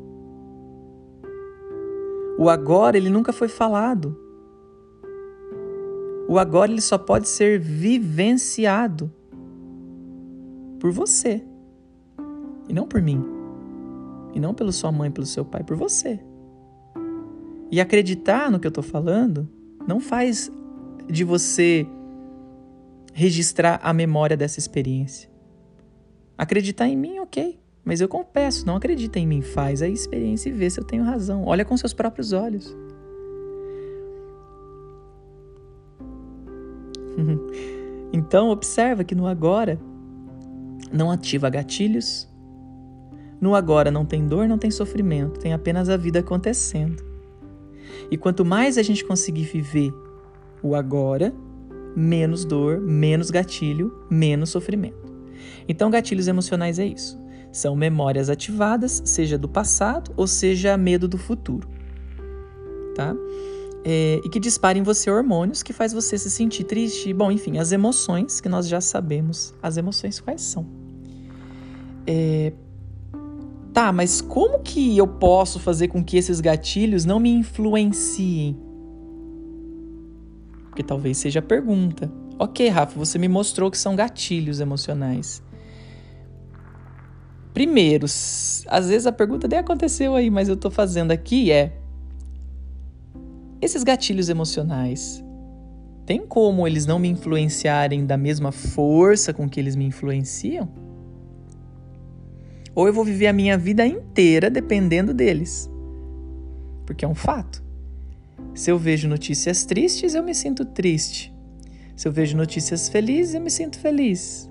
O 2.39 2.49
agora 2.49 2.97
ele 2.97 3.11
nunca 3.11 3.33
foi 3.33 3.49
falado. 3.49 4.17
O 6.29 6.39
agora 6.39 6.71
ele 6.71 6.81
só 6.81 6.99
pode 6.99 7.29
ser 7.29 7.59
vivenciado 7.59 9.13
por 10.81 10.91
você. 10.91 11.43
E 12.69 12.73
não 12.73 12.87
por 12.87 13.01
mim. 13.01 13.25
E 14.35 14.41
não 14.41 14.53
pela 14.53 14.73
sua 14.73 14.91
mãe, 14.91 15.11
pelo 15.11 15.27
seu 15.27 15.45
pai, 15.45 15.63
por 15.63 15.77
você. 15.77 16.21
E 17.71 17.81
acreditar 17.81 18.51
no 18.51 18.59
que 18.59 18.67
eu 18.67 18.71
estou 18.71 18.85
falando 18.85 19.49
não 19.87 20.01
faz 20.01 20.51
de 21.09 21.25
você 21.25 21.87
registrar 23.13 23.81
a 23.83 23.93
memória 23.93 24.37
dessa 24.37 24.59
experiência. 24.59 25.31
Acreditar 26.37 26.87
em 26.87 26.97
mim, 26.97 27.19
ok. 27.19 27.59
Mas 27.85 28.01
eu 28.01 28.09
confesso, 28.09 28.67
não 28.67 28.77
acredita 28.77 29.19
em 29.19 29.27
mim. 29.27 29.41
Faz 29.41 29.81
a 29.81 29.89
experiência 29.89 30.49
e 30.49 30.53
vê 30.53 30.69
se 30.69 30.79
eu 30.79 30.85
tenho 30.85 31.05
razão. 31.05 31.45
Olha 31.47 31.65
com 31.65 31.77
seus 31.77 31.95
próprios 31.95 32.33
olhos. 32.33 32.77
então, 38.13 38.51
observa 38.51 39.03
que 39.03 39.15
no 39.15 39.27
agora 39.27 39.81
não 40.93 41.11
ativa 41.11 41.49
gatilhos. 41.49 42.29
No 43.41 43.55
agora 43.55 43.91
não 43.91 44.05
tem 44.05 44.27
dor, 44.27 44.49
não 44.49 44.59
tem 44.59 44.71
sofrimento, 44.71 45.39
tem 45.39 45.53
apenas 45.53 45.89
a 45.89 45.97
vida 45.97 46.21
acontecendo. 46.21 47.16
E 48.11 48.17
quanto 48.17 48.45
mais 48.45 48.79
a 48.79 48.83
gente 48.83 49.05
conseguir 49.05 49.45
viver 49.45 49.93
o 50.63 50.75
agora, 50.75 51.35
menos 51.97 52.45
dor, 52.45 52.81
menos 52.81 53.31
gatilho, 53.31 53.93
menos 54.11 54.51
sofrimento. 54.51 55.15
Então, 55.69 55.91
gatilhos 55.91 56.29
emocionais 56.29 56.79
é 56.79 56.87
isso. 56.87 57.19
São 57.53 57.75
memórias 57.75 58.29
ativadas, 58.29 59.03
seja 59.05 59.39
do 59.39 59.49
passado 59.49 60.13
ou 60.17 60.27
seja 60.27 60.77
medo 60.77 61.09
do 61.09 61.17
futuro. 61.17 61.69
Tá? 62.95 63.15
É, 63.85 64.21
e 64.25 64.29
que 64.29 64.41
disparem 64.41 64.81
em 64.81 64.85
você 64.85 65.11
hormônios 65.11 65.63
que 65.63 65.73
faz 65.73 65.93
você 65.93 66.19
se 66.19 66.31
sentir 66.31 66.65
triste. 66.65 67.13
Bom, 67.13 67.31
enfim, 67.31 67.59
as 67.59 67.73
emoções 67.73 68.41
que 68.41 68.49
nós 68.49 68.69
já 68.69 68.81
sabemos. 68.81 69.55
As 69.63 69.77
emoções 69.77 70.21
quais 70.21 70.43
são? 70.43 70.67
É, 72.07 72.53
Tá, 73.77 73.93
mas 73.93 74.23
como 74.23 74.61
que 74.61 74.97
eu 74.97 75.07
posso 75.07 75.61
fazer 75.61 75.89
com 75.89 76.03
que 76.03 76.17
esses 76.17 76.41
gatilhos 76.41 77.05
não 77.05 77.21
me 77.21 77.29
influenciem? 77.29 78.57
Porque 80.71 80.83
talvez 80.83 81.19
seja 81.19 81.41
a 81.41 81.43
pergunta. 81.43 82.11
Ok, 82.39 82.67
Rafa, 82.71 82.99
você 82.99 83.19
me 83.19 83.29
mostrou 83.29 83.71
que 83.71 83.77
são 83.77 83.95
gatilhos 83.95 84.61
emocionais. 84.61 85.43
Primeiro, 87.53 88.07
às 88.07 88.89
vezes 88.89 89.07
a 89.07 89.13
pergunta 89.13 89.47
nem 89.47 89.59
aconteceu 89.59 90.15
aí, 90.15 90.31
mas 90.31 90.49
eu 90.49 90.57
tô 90.57 90.71
fazendo 90.71 91.13
aqui 91.13 91.53
é: 91.53 91.79
esses 93.61 93.85
gatilhos 93.85 94.31
emocionais, 94.31 95.23
tem 96.07 96.27
como 96.27 96.67
eles 96.67 96.87
não 96.87 96.99
me 96.99 97.09
influenciarem 97.09 98.07
da 98.07 98.17
mesma 98.17 98.51
força 98.53 99.35
com 99.35 99.47
que 99.47 99.61
eles 99.61 99.77
me 99.77 99.85
influenciam? 99.85 100.86
Ou 102.77 102.87
eu 102.87 102.93
vou 102.93 103.03
viver 103.03 103.27
a 103.27 103.33
minha 103.33 103.57
vida 103.57 103.87
inteira 103.87 104.51
dependendo 104.51 105.15
deles. 105.15 105.71
Porque 106.85 107.07
é 107.07 107.09
um 107.09 107.15
fato. 107.15 107.65
Se 108.55 108.71
eu 108.71 108.79
vejo 108.79 109.09
notícias 109.09 109.65
tristes, 109.65 110.15
eu 110.15 110.23
me 110.23 110.35
sinto 110.35 110.63
triste. 110.63 111.35
Se 111.97 112.07
eu 112.07 112.13
vejo 112.13 112.37
notícias 112.37 112.91
felizes, 112.91 113.35
eu 113.35 113.41
me 113.41 113.51
sinto 113.51 113.79
feliz. 113.79 114.51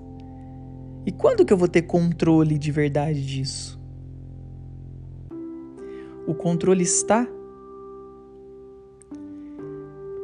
E 1.06 1.12
quando 1.12 1.44
que 1.44 1.52
eu 1.52 1.56
vou 1.56 1.68
ter 1.68 1.82
controle 1.82 2.58
de 2.58 2.72
verdade 2.72 3.24
disso? 3.24 3.80
O 6.26 6.34
controle 6.34 6.82
está 6.82 7.28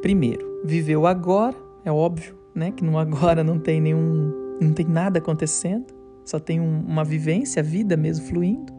primeiro, 0.01 0.61
viver 0.65 0.97
o 0.97 1.07
agora, 1.07 1.57
é 1.85 1.93
óbvio, 1.93 2.37
né, 2.53 2.73
que 2.73 2.83
no 2.83 2.99
agora 2.99 3.45
não 3.45 3.61
tem 3.61 3.81
nenhum, 3.81 4.57
não 4.61 4.73
tem 4.73 4.85
nada 4.85 5.21
acontecendo, 5.21 6.02
só 6.25 6.39
tem 6.39 6.61
um, 6.61 6.81
uma 6.81 7.05
vivência, 7.05 7.61
a 7.61 7.63
vida 7.63 7.97
mesmo 7.97 8.27
fluindo. 8.27 8.73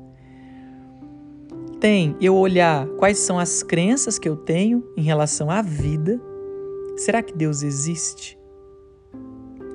Tem 1.79 2.15
eu 2.21 2.35
olhar 2.35 2.87
quais 2.97 3.19
são 3.19 3.37
as 3.37 3.61
crenças 3.61 4.17
que 4.17 4.27
eu 4.27 4.37
tenho 4.37 4.83
em 4.95 5.01
relação 5.01 5.49
à 5.49 5.61
vida. 5.61 6.21
Será 6.95 7.21
que 7.21 7.35
Deus 7.35 7.61
existe? 7.61 8.39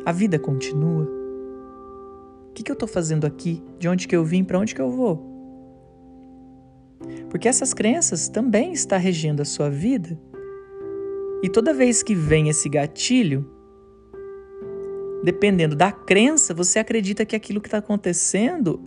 A 0.05 0.13
vida 0.13 0.39
continua? 0.39 1.05
O 2.49 2.53
que, 2.55 2.63
que 2.63 2.71
eu 2.71 2.75
estou 2.75 2.89
fazendo 2.89 3.27
aqui? 3.27 3.63
De 3.79 3.89
onde 3.89 4.09
que 4.09 4.17
eu 4.17 4.25
vim? 4.25 4.43
Para 4.43 4.59
onde 4.59 4.75
que 4.75 4.81
eu 4.81 4.91
vou? 4.91 5.27
Porque 7.31 7.47
essas 7.47 7.75
crenças 7.75 8.29
também 8.29 8.73
estão 8.73 8.99
regendo 8.99 9.43
a 9.43 9.45
sua 9.45 9.69
vida 9.69 10.19
e 11.41 11.49
toda 11.49 11.73
vez 11.73 12.03
que 12.03 12.15
vem 12.15 12.49
esse 12.49 12.69
gatilho, 12.69 13.49
dependendo 15.23 15.75
da 15.75 15.91
crença, 15.91 16.55
você 16.55 16.79
acredita 16.79 17.25
que 17.25 17.35
aquilo 17.35 17.61
que 17.61 17.69
está 17.69 17.79
acontecendo 17.79 18.81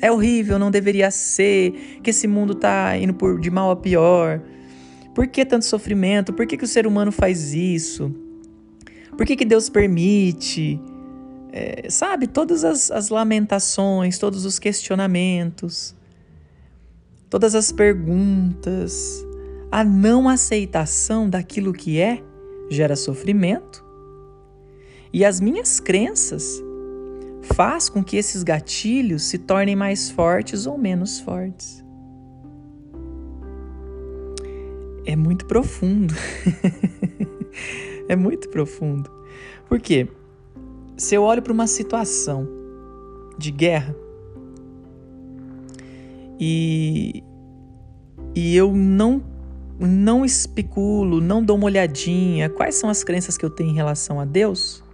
é 0.00 0.10
horrível, 0.10 0.58
não 0.58 0.70
deveria 0.70 1.10
ser, 1.10 2.00
que 2.02 2.10
esse 2.10 2.26
mundo 2.26 2.54
está 2.54 2.96
indo 2.96 3.12
por, 3.12 3.38
de 3.38 3.50
mal 3.50 3.70
a 3.70 3.76
pior. 3.76 4.40
Por 5.14 5.26
que 5.26 5.44
tanto 5.44 5.64
sofrimento? 5.64 6.32
Por 6.32 6.46
que, 6.46 6.56
que 6.56 6.64
o 6.64 6.68
ser 6.68 6.86
humano 6.86 7.12
faz 7.12 7.52
isso? 7.52 8.14
Por 9.16 9.26
que, 9.26 9.36
que 9.36 9.44
Deus 9.44 9.68
permite? 9.68 10.80
É, 11.52 11.90
sabe, 11.90 12.26
todas 12.26 12.64
as, 12.64 12.90
as 12.90 13.08
lamentações, 13.08 14.18
todos 14.18 14.44
os 14.44 14.58
questionamentos, 14.58 15.94
todas 17.28 17.54
as 17.54 17.72
perguntas, 17.72 19.26
a 19.70 19.84
não 19.84 20.28
aceitação 20.28 21.28
daquilo 21.28 21.72
que 21.72 22.00
é 22.00 22.22
gera 22.70 22.96
sofrimento. 22.96 23.89
E 25.12 25.24
as 25.24 25.40
minhas 25.40 25.80
crenças 25.80 26.62
faz 27.54 27.88
com 27.88 28.02
que 28.02 28.16
esses 28.16 28.42
gatilhos 28.42 29.24
se 29.24 29.38
tornem 29.38 29.74
mais 29.74 30.10
fortes 30.10 30.66
ou 30.66 30.78
menos 30.78 31.20
fortes. 31.20 31.84
É 35.04 35.16
muito 35.16 35.46
profundo. 35.46 36.14
é 38.08 38.14
muito 38.14 38.48
profundo. 38.50 39.10
Por 39.68 39.80
quê? 39.80 40.08
Se 40.96 41.14
eu 41.14 41.22
olho 41.22 41.42
para 41.42 41.52
uma 41.52 41.66
situação 41.66 42.46
de 43.38 43.50
guerra 43.50 43.96
e, 46.38 47.24
e 48.34 48.54
eu 48.54 48.74
não 48.74 49.22
não 49.82 50.26
especulo, 50.26 51.22
não 51.22 51.42
dou 51.42 51.56
uma 51.56 51.64
olhadinha, 51.64 52.50
quais 52.50 52.74
são 52.74 52.90
as 52.90 53.02
crenças 53.02 53.38
que 53.38 53.44
eu 53.46 53.48
tenho 53.48 53.70
em 53.70 53.74
relação 53.74 54.20
a 54.20 54.26
Deus, 54.26 54.84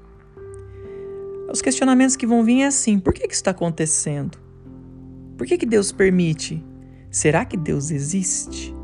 os 1.57 1.63
questionamentos 1.63 2.17
que 2.17 2.27
vão 2.27 2.45
vir 2.45 2.63
é 2.63 2.67
assim: 2.67 2.99
por 2.99 3.13
que, 3.13 3.27
que 3.27 3.33
isso 3.33 3.41
está 3.41 3.51
acontecendo? 3.51 4.39
Por 5.37 5.47
que, 5.47 5.57
que 5.57 5.67
Deus 5.67 5.91
permite? 5.91 6.63
Será 7.11 7.45
que 7.45 7.57
Deus 7.57 7.91
existe? 7.91 8.75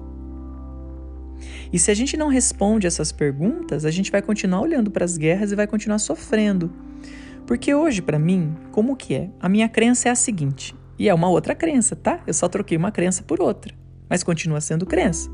E 1.72 1.78
se 1.78 1.90
a 1.90 1.94
gente 1.94 2.16
não 2.16 2.28
responde 2.28 2.86
essas 2.86 3.12
perguntas, 3.12 3.84
a 3.84 3.90
gente 3.90 4.10
vai 4.10 4.20
continuar 4.20 4.60
olhando 4.60 4.90
para 4.90 5.04
as 5.04 5.16
guerras 5.16 5.52
e 5.52 5.56
vai 5.56 5.66
continuar 5.66 5.98
sofrendo. 5.98 6.70
Porque 7.46 7.74
hoje, 7.74 8.00
para 8.00 8.18
mim, 8.18 8.54
como 8.70 8.96
que 8.96 9.14
é? 9.14 9.30
A 9.40 9.48
minha 9.48 9.68
crença 9.68 10.08
é 10.08 10.12
a 10.12 10.14
seguinte, 10.14 10.74
e 10.98 11.08
é 11.08 11.14
uma 11.14 11.28
outra 11.28 11.54
crença, 11.54 11.96
tá? 11.96 12.22
Eu 12.26 12.34
só 12.34 12.48
troquei 12.48 12.76
uma 12.76 12.92
crença 12.92 13.22
por 13.22 13.40
outra, 13.40 13.74
mas 14.08 14.22
continua 14.22 14.60
sendo 14.60 14.86
crença. 14.86 15.30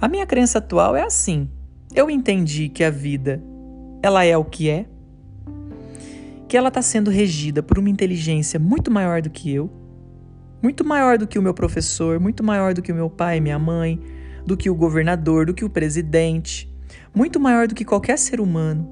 A 0.00 0.08
minha 0.08 0.26
crença 0.26 0.58
atual 0.58 0.96
é 0.96 1.02
assim. 1.02 1.48
Eu 1.94 2.10
entendi 2.10 2.68
que 2.68 2.82
a 2.82 2.90
vida 2.90 3.42
ela 4.02 4.24
é 4.24 4.36
o 4.36 4.44
que 4.44 4.68
é, 4.68 4.86
que 6.48 6.56
ela 6.56 6.68
está 6.68 6.82
sendo 6.82 7.10
regida 7.10 7.62
por 7.62 7.78
uma 7.78 7.88
inteligência 7.88 8.58
muito 8.58 8.90
maior 8.90 9.22
do 9.22 9.30
que 9.30 9.52
eu, 9.52 9.70
muito 10.62 10.84
maior 10.84 11.18
do 11.18 11.26
que 11.26 11.38
o 11.38 11.42
meu 11.42 11.54
professor, 11.54 12.18
muito 12.18 12.42
maior 12.42 12.74
do 12.74 12.82
que 12.82 12.92
o 12.92 12.94
meu 12.94 13.10
pai, 13.10 13.40
minha 13.40 13.58
mãe, 13.58 14.00
do 14.46 14.56
que 14.56 14.70
o 14.70 14.74
governador, 14.74 15.46
do 15.46 15.54
que 15.54 15.64
o 15.64 15.70
presidente, 15.70 16.72
muito 17.14 17.38
maior 17.40 17.66
do 17.66 17.74
que 17.74 17.84
qualquer 17.84 18.18
ser 18.18 18.40
humano, 18.40 18.88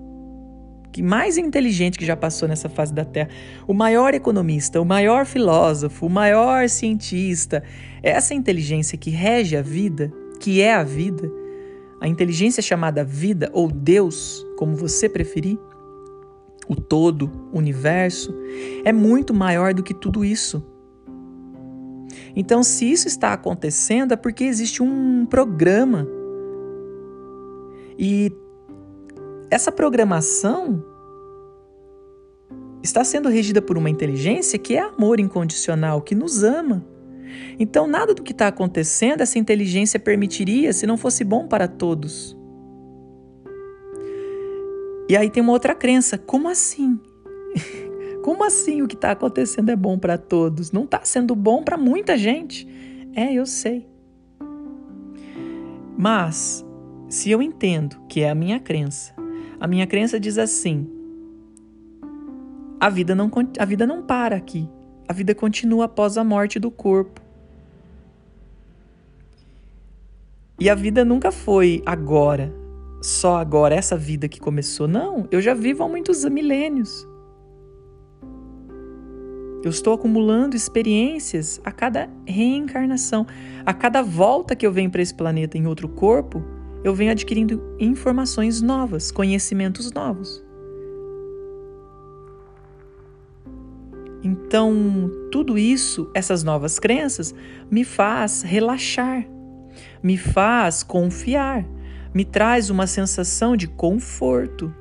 que 0.92 1.02
mais 1.02 1.38
inteligente 1.38 1.98
que 1.98 2.04
já 2.04 2.16
passou 2.16 2.48
nessa 2.48 2.68
fase 2.68 2.92
da 2.92 3.04
Terra, 3.04 3.30
o 3.66 3.72
maior 3.72 4.12
economista, 4.12 4.80
o 4.80 4.84
maior 4.84 5.24
filósofo, 5.24 6.06
o 6.06 6.10
maior 6.10 6.68
cientista, 6.68 7.62
essa 8.02 8.34
inteligência 8.34 8.98
que 8.98 9.10
rege 9.10 9.56
a 9.56 9.62
vida 9.62 10.12
que 10.42 10.60
é 10.60 10.74
a 10.74 10.82
vida, 10.82 11.30
a 12.00 12.08
inteligência 12.08 12.60
chamada 12.60 13.04
vida 13.04 13.48
ou 13.52 13.70
Deus, 13.70 14.44
como 14.58 14.74
você 14.74 15.08
preferir, 15.08 15.56
o 16.68 16.76
todo, 16.76 17.30
o 17.52 17.58
universo, 17.58 18.34
é 18.84 18.92
muito 18.92 19.34
maior 19.34 19.74
do 19.74 19.82
que 19.82 19.94
tudo 19.94 20.24
isso. 20.24 20.64
Então, 22.34 22.62
se 22.62 22.90
isso 22.90 23.08
está 23.08 23.32
acontecendo, 23.32 24.12
é 24.12 24.16
porque 24.16 24.44
existe 24.44 24.82
um 24.82 25.26
programa. 25.26 26.06
E 27.98 28.32
essa 29.50 29.70
programação 29.70 30.82
está 32.82 33.04
sendo 33.04 33.28
regida 33.28 33.60
por 33.62 33.78
uma 33.78 33.90
inteligência 33.90 34.58
que 34.58 34.74
é 34.74 34.80
amor 34.80 35.20
incondicional, 35.20 36.00
que 36.00 36.14
nos 36.14 36.42
ama. 36.42 36.84
Então, 37.58 37.86
nada 37.86 38.14
do 38.14 38.22
que 38.22 38.32
está 38.32 38.48
acontecendo 38.48 39.20
essa 39.20 39.38
inteligência 39.38 40.00
permitiria 40.00 40.72
se 40.72 40.86
não 40.86 40.96
fosse 40.96 41.24
bom 41.24 41.46
para 41.46 41.68
todos. 41.68 42.36
E 45.08 45.16
aí 45.16 45.30
tem 45.30 45.42
uma 45.42 45.52
outra 45.52 45.74
crença: 45.74 46.16
como 46.16 46.48
assim? 46.48 46.98
Como 48.22 48.44
assim 48.44 48.82
o 48.82 48.86
que 48.86 48.94
está 48.94 49.10
acontecendo 49.10 49.70
é 49.70 49.74
bom 49.74 49.98
para 49.98 50.16
todos? 50.16 50.70
Não 50.70 50.84
está 50.84 51.00
sendo 51.02 51.34
bom 51.34 51.64
para 51.64 51.76
muita 51.76 52.16
gente. 52.16 52.68
É, 53.16 53.32
eu 53.32 53.44
sei. 53.44 53.84
Mas, 55.98 56.64
se 57.08 57.32
eu 57.32 57.42
entendo 57.42 58.00
que 58.08 58.20
é 58.20 58.30
a 58.30 58.34
minha 58.34 58.60
crença, 58.60 59.12
a 59.58 59.66
minha 59.66 59.88
crença 59.88 60.20
diz 60.20 60.38
assim: 60.38 60.88
a 62.80 62.88
vida 62.88 63.14
não, 63.14 63.30
a 63.58 63.64
vida 63.64 63.86
não 63.86 64.02
para 64.02 64.36
aqui. 64.36 64.68
A 65.08 65.12
vida 65.12 65.34
continua 65.34 65.84
após 65.84 66.16
a 66.16 66.24
morte 66.24 66.58
do 66.58 66.70
corpo. 66.70 67.20
E 70.58 70.70
a 70.70 70.74
vida 70.74 71.04
nunca 71.04 71.32
foi 71.32 71.82
agora, 71.84 72.52
só 73.02 73.36
agora, 73.36 73.74
essa 73.74 73.96
vida 73.96 74.28
que 74.28 74.38
começou. 74.38 74.86
Não, 74.86 75.26
eu 75.30 75.40
já 75.40 75.54
vivo 75.54 75.82
há 75.82 75.88
muitos 75.88 76.24
milênios. 76.24 77.06
Eu 79.64 79.70
estou 79.70 79.94
acumulando 79.94 80.56
experiências 80.56 81.60
a 81.64 81.72
cada 81.72 82.08
reencarnação. 82.26 83.26
A 83.66 83.74
cada 83.74 84.02
volta 84.02 84.54
que 84.54 84.66
eu 84.66 84.72
venho 84.72 84.90
para 84.90 85.02
esse 85.02 85.14
planeta 85.14 85.58
em 85.58 85.66
outro 85.66 85.88
corpo, 85.88 86.44
eu 86.84 86.94
venho 86.94 87.10
adquirindo 87.10 87.62
informações 87.78 88.62
novas, 88.62 89.10
conhecimentos 89.10 89.92
novos. 89.92 90.44
Então, 94.22 95.10
tudo 95.32 95.58
isso, 95.58 96.08
essas 96.14 96.44
novas 96.44 96.78
crenças, 96.78 97.34
me 97.68 97.84
faz 97.84 98.42
relaxar, 98.42 99.26
me 100.00 100.16
faz 100.16 100.84
confiar, 100.84 101.64
me 102.14 102.24
traz 102.24 102.70
uma 102.70 102.86
sensação 102.86 103.56
de 103.56 103.66
conforto, 103.66 104.72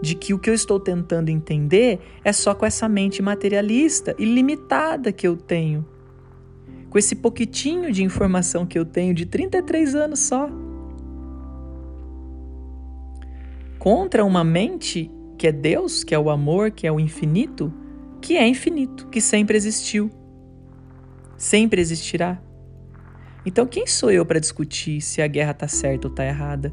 de 0.00 0.14
que 0.14 0.32
o 0.32 0.38
que 0.38 0.48
eu 0.48 0.54
estou 0.54 0.78
tentando 0.78 1.28
entender 1.28 2.00
é 2.24 2.32
só 2.32 2.54
com 2.54 2.64
essa 2.64 2.88
mente 2.88 3.20
materialista 3.20 4.14
e 4.18 4.24
limitada 4.24 5.12
que 5.12 5.26
eu 5.26 5.36
tenho, 5.36 5.86
com 6.88 6.98
esse 6.98 7.14
pouquitinho 7.16 7.92
de 7.92 8.02
informação 8.02 8.64
que 8.64 8.78
eu 8.78 8.84
tenho 8.84 9.14
de 9.14 9.26
33 9.26 9.94
anos 9.94 10.20
só. 10.20 10.48
Contra 13.78 14.24
uma 14.24 14.44
mente 14.44 15.10
que 15.38 15.46
é 15.46 15.52
Deus, 15.52 16.04
que 16.04 16.14
é 16.14 16.18
o 16.18 16.28
amor, 16.28 16.70
que 16.70 16.86
é 16.86 16.92
o 16.92 17.00
infinito, 17.00 17.72
que 18.20 18.36
é 18.36 18.46
infinito, 18.46 19.08
que 19.08 19.20
sempre 19.20 19.56
existiu, 19.56 20.10
sempre 21.36 21.80
existirá. 21.80 22.38
Então, 23.44 23.66
quem 23.66 23.86
sou 23.86 24.10
eu 24.10 24.24
para 24.24 24.38
discutir 24.38 25.00
se 25.00 25.22
a 25.22 25.26
guerra 25.26 25.52
está 25.52 25.66
certa 25.66 26.08
ou 26.08 26.12
está 26.12 26.24
errada? 26.24 26.72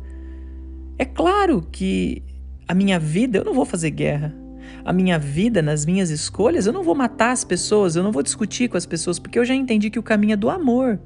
É 0.98 1.06
claro 1.06 1.62
que 1.72 2.24
a 2.68 2.74
minha 2.74 3.00
vida, 3.00 3.38
eu 3.38 3.46
não 3.46 3.54
vou 3.54 3.66
fazer 3.66 3.92
guerra. 3.92 4.36
a 4.84 4.92
minha 4.92 5.18
vida, 5.18 5.62
nas 5.62 5.86
minhas 5.86 6.10
escolhas, 6.10 6.66
eu 6.66 6.74
não 6.74 6.84
vou 6.84 6.96
matar 6.96 7.32
as 7.32 7.44
pessoas, 7.44 7.96
eu 7.96 8.04
não 8.04 8.12
vou 8.12 8.22
discutir 8.22 8.70
com 8.70 8.78
as 8.78 8.86
pessoas, 8.86 9.18
porque 9.18 9.40
eu 9.40 9.46
já 9.46 9.56
entendi 9.56 9.90
que 9.90 10.00
o 10.00 10.04
caminho 10.04 10.34
é 10.34 10.36
do 10.36 10.50
amor. 10.50 11.00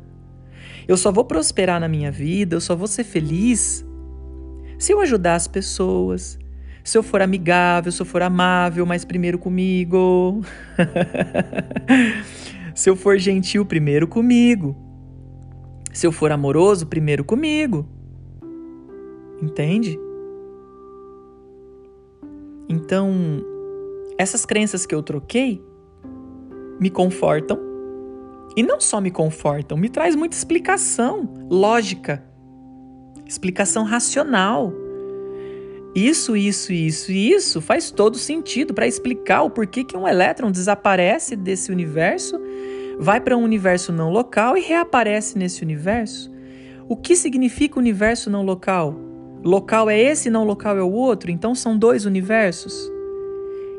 Eu 0.87 0.97
só 0.97 1.11
vou 1.11 1.25
prosperar 1.25 1.79
na 1.79 1.87
minha 1.87 2.11
vida, 2.11 2.55
eu 2.55 2.61
só 2.61 2.75
vou 2.75 2.87
ser 2.87 3.03
feliz 3.03 3.85
se 4.79 4.91
eu 4.91 4.99
ajudar 4.99 5.35
as 5.35 5.47
pessoas, 5.47 6.39
se 6.83 6.97
eu 6.97 7.03
for 7.03 7.21
amigável, 7.21 7.91
se 7.91 8.01
eu 8.01 8.05
for 8.05 8.23
amável, 8.23 8.83
mas 8.83 9.05
primeiro 9.05 9.37
comigo. 9.37 10.41
se 12.73 12.89
eu 12.89 12.95
for 12.95 13.19
gentil, 13.19 13.63
primeiro 13.63 14.07
comigo. 14.07 14.90
Se 15.93 16.07
eu 16.07 16.11
for 16.11 16.31
amoroso, 16.31 16.87
primeiro 16.87 17.23
comigo. 17.23 17.85
Entende? 19.41 19.99
Então, 22.69 23.11
essas 24.17 24.45
crenças 24.45 24.85
que 24.85 24.95
eu 24.95 25.03
troquei 25.03 25.61
me 26.79 26.89
confortam. 26.89 27.59
E 28.55 28.63
não 28.63 28.81
só 28.81 28.99
me 28.99 29.11
confortam, 29.11 29.77
me 29.77 29.87
traz 29.87 30.15
muita 30.15 30.35
explicação 30.35 31.47
lógica, 31.49 32.23
explicação 33.25 33.83
racional. 33.83 34.73
Isso, 35.95 36.35
isso, 36.35 36.71
isso 36.71 37.11
isso 37.11 37.61
faz 37.61 37.91
todo 37.91 38.17
sentido 38.17 38.73
para 38.73 38.87
explicar 38.87 39.43
o 39.43 39.49
porquê 39.49 39.83
que 39.83 39.95
um 39.95 40.07
elétron 40.07 40.51
desaparece 40.51 41.35
desse 41.35 41.71
universo, 41.71 42.39
vai 43.01 43.19
para 43.19 43.35
um 43.35 43.43
universo 43.43 43.91
não 43.91 44.11
local 44.11 44.55
e 44.55 44.61
reaparece 44.61 45.35
nesse 45.35 45.63
universo. 45.63 46.31
O 46.87 46.95
que 46.95 47.15
significa 47.15 47.79
universo 47.79 48.29
não 48.29 48.43
local? 48.43 48.95
Local 49.43 49.89
é 49.89 49.99
esse, 49.99 50.29
não 50.29 50.43
local 50.43 50.77
é 50.77 50.83
o 50.83 50.91
outro, 50.91 51.31
então 51.31 51.55
são 51.55 51.75
dois 51.75 52.05
universos. 52.05 52.91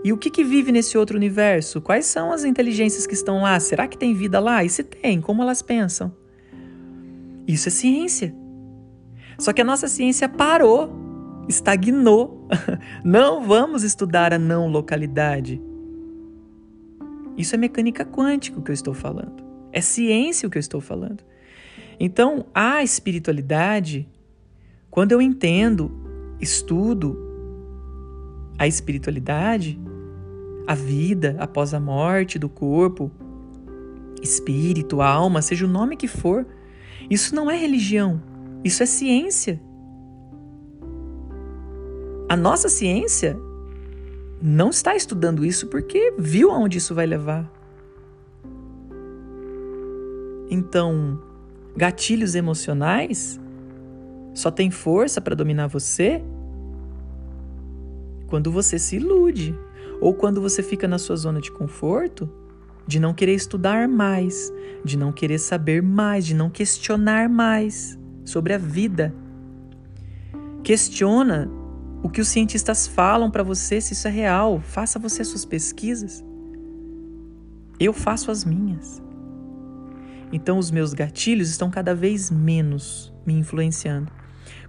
E 0.04 0.12
o 0.12 0.18
que, 0.18 0.28
que 0.28 0.42
vive 0.42 0.72
nesse 0.72 0.98
outro 0.98 1.16
universo? 1.16 1.80
Quais 1.80 2.06
são 2.06 2.32
as 2.32 2.42
inteligências 2.42 3.06
que 3.06 3.14
estão 3.14 3.42
lá? 3.42 3.60
Será 3.60 3.86
que 3.86 3.96
tem 3.96 4.12
vida 4.12 4.40
lá? 4.40 4.64
E 4.64 4.68
se 4.68 4.82
tem, 4.82 5.20
como 5.20 5.40
elas 5.40 5.62
pensam? 5.62 6.12
Isso 7.46 7.68
é 7.68 7.70
ciência. 7.70 8.34
Só 9.38 9.52
que 9.52 9.60
a 9.60 9.64
nossa 9.64 9.86
ciência 9.86 10.28
parou 10.28 11.02
estagnou. 11.48 12.48
Não 13.04 13.42
vamos 13.42 13.82
estudar 13.82 14.32
a 14.32 14.38
não 14.38 14.68
localidade. 14.68 15.62
Isso 17.36 17.54
é 17.54 17.58
mecânica 17.58 18.04
quântica 18.04 18.58
o 18.58 18.62
que 18.62 18.70
eu 18.70 18.74
estou 18.74 18.94
falando. 18.94 19.42
É 19.72 19.80
ciência 19.80 20.46
o 20.46 20.50
que 20.50 20.58
eu 20.58 20.60
estou 20.60 20.80
falando. 20.80 21.24
Então, 21.98 22.46
a 22.54 22.82
espiritualidade, 22.82 24.08
quando 24.90 25.12
eu 25.12 25.22
entendo, 25.22 25.90
estudo 26.40 27.16
a 28.58 28.66
espiritualidade, 28.66 29.80
a 30.66 30.74
vida 30.74 31.36
após 31.38 31.74
a 31.74 31.80
morte 31.80 32.38
do 32.38 32.48
corpo, 32.48 33.10
espírito, 34.22 35.00
alma, 35.00 35.42
seja 35.42 35.64
o 35.64 35.68
nome 35.68 35.96
que 35.96 36.06
for, 36.06 36.46
isso 37.10 37.34
não 37.34 37.50
é 37.50 37.56
religião, 37.56 38.22
isso 38.62 38.82
é 38.82 38.86
ciência. 38.86 39.60
A 42.28 42.36
nossa 42.36 42.68
ciência 42.68 43.36
não 44.42 44.70
está 44.70 44.96
estudando 44.96 45.44
isso 45.44 45.68
porque 45.68 46.12
viu 46.18 46.50
aonde 46.50 46.78
isso 46.78 46.92
vai 46.94 47.06
levar. 47.06 47.48
Então, 50.50 51.22
gatilhos 51.76 52.34
emocionais 52.34 53.40
só 54.34 54.50
tem 54.50 54.68
força 54.70 55.20
para 55.20 55.36
dominar 55.36 55.68
você 55.68 56.22
quando 58.26 58.50
você 58.50 58.78
se 58.78 58.96
ilude 58.96 59.56
ou 60.00 60.12
quando 60.12 60.40
você 60.40 60.60
fica 60.60 60.88
na 60.88 60.98
sua 60.98 61.14
zona 61.14 61.40
de 61.40 61.52
conforto, 61.52 62.28
de 62.84 62.98
não 62.98 63.14
querer 63.14 63.34
estudar 63.34 63.86
mais, 63.86 64.52
de 64.84 64.98
não 64.98 65.12
querer 65.12 65.38
saber 65.38 65.80
mais, 65.80 66.26
de 66.26 66.34
não 66.34 66.50
questionar 66.50 67.28
mais 67.28 67.96
sobre 68.24 68.54
a 68.54 68.58
vida. 68.58 69.14
Questiona 70.64 71.48
o 72.02 72.08
que 72.08 72.20
os 72.20 72.28
cientistas 72.28 72.86
falam 72.86 73.30
para 73.30 73.42
você, 73.42 73.80
se 73.80 73.92
isso 73.92 74.08
é 74.08 74.10
real. 74.10 74.60
Faça 74.60 74.98
você 74.98 75.22
as 75.22 75.28
suas 75.28 75.44
pesquisas. 75.44 76.24
Eu 77.78 77.92
faço 77.92 78.30
as 78.30 78.44
minhas. 78.44 79.00
Então 80.32 80.58
os 80.58 80.70
meus 80.70 80.94
gatilhos 80.94 81.50
estão 81.50 81.70
cada 81.70 81.94
vez 81.94 82.30
menos 82.30 83.12
me 83.24 83.34
influenciando. 83.34 84.10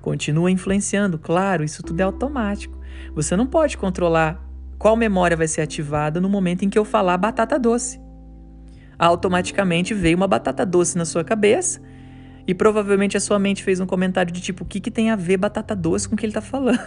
Continua 0.02 0.52
influenciando, 0.52 1.18
claro, 1.18 1.64
isso 1.64 1.82
tudo 1.82 2.02
é 2.02 2.04
automático. 2.04 2.78
Você 3.16 3.36
não 3.36 3.48
pode 3.48 3.78
controlar 3.78 4.44
qual 4.78 4.96
memória 4.96 5.38
vai 5.38 5.48
ser 5.48 5.62
ativada 5.62 6.20
no 6.20 6.30
momento 6.30 6.64
em 6.64 6.70
que 6.70 6.78
eu 6.78 6.86
falar 6.86 7.18
batata 7.18 7.58
doce. 7.58 8.00
Automaticamente 9.00 9.94
veio 9.94 10.18
uma 10.18 10.28
batata 10.28 10.66
doce 10.66 10.98
na 10.98 11.06
sua 11.06 11.24
cabeça 11.24 11.82
e 12.46 12.54
provavelmente 12.54 13.16
a 13.16 13.20
sua 13.20 13.40
mente 13.40 13.64
fez 13.64 13.80
um 13.80 13.86
comentário 13.86 14.32
de 14.32 14.42
tipo: 14.42 14.64
o 14.64 14.68
que, 14.68 14.80
que 14.80 14.92
tem 14.92 15.10
a 15.10 15.16
ver 15.16 15.38
batata 15.38 15.76
doce 15.76 16.08
com 16.08 16.16
o 16.16 16.18
que 16.18 16.26
ele 16.26 16.32
está 16.32 16.42
falando? 16.42 16.80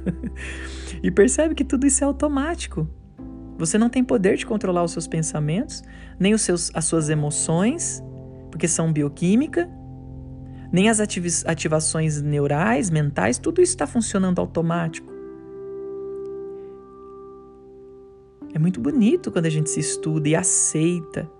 e 1.02 1.10
percebe 1.10 1.54
que 1.54 1.64
tudo 1.64 1.86
isso 1.86 2.02
é 2.02 2.06
automático. 2.06 2.88
Você 3.58 3.76
não 3.76 3.90
tem 3.90 4.02
poder 4.02 4.36
de 4.36 4.46
controlar 4.46 4.82
os 4.82 4.92
seus 4.92 5.06
pensamentos, 5.06 5.82
nem 6.18 6.32
os 6.32 6.40
seus, 6.40 6.70
as 6.74 6.86
suas 6.86 7.10
emoções, 7.10 8.02
porque 8.50 8.66
são 8.66 8.92
bioquímica, 8.92 9.70
nem 10.72 10.88
as 10.88 11.00
ativações 11.00 12.20
neurais, 12.22 12.88
mentais, 12.88 13.38
tudo 13.38 13.60
isso 13.60 13.72
está 13.72 13.86
funcionando 13.86 14.40
automático. 14.40 15.12
É 18.54 18.58
muito 18.58 18.80
bonito 18.80 19.30
quando 19.30 19.46
a 19.46 19.50
gente 19.50 19.70
se 19.70 19.80
estuda 19.80 20.28
e 20.28 20.34
aceita. 20.34 21.30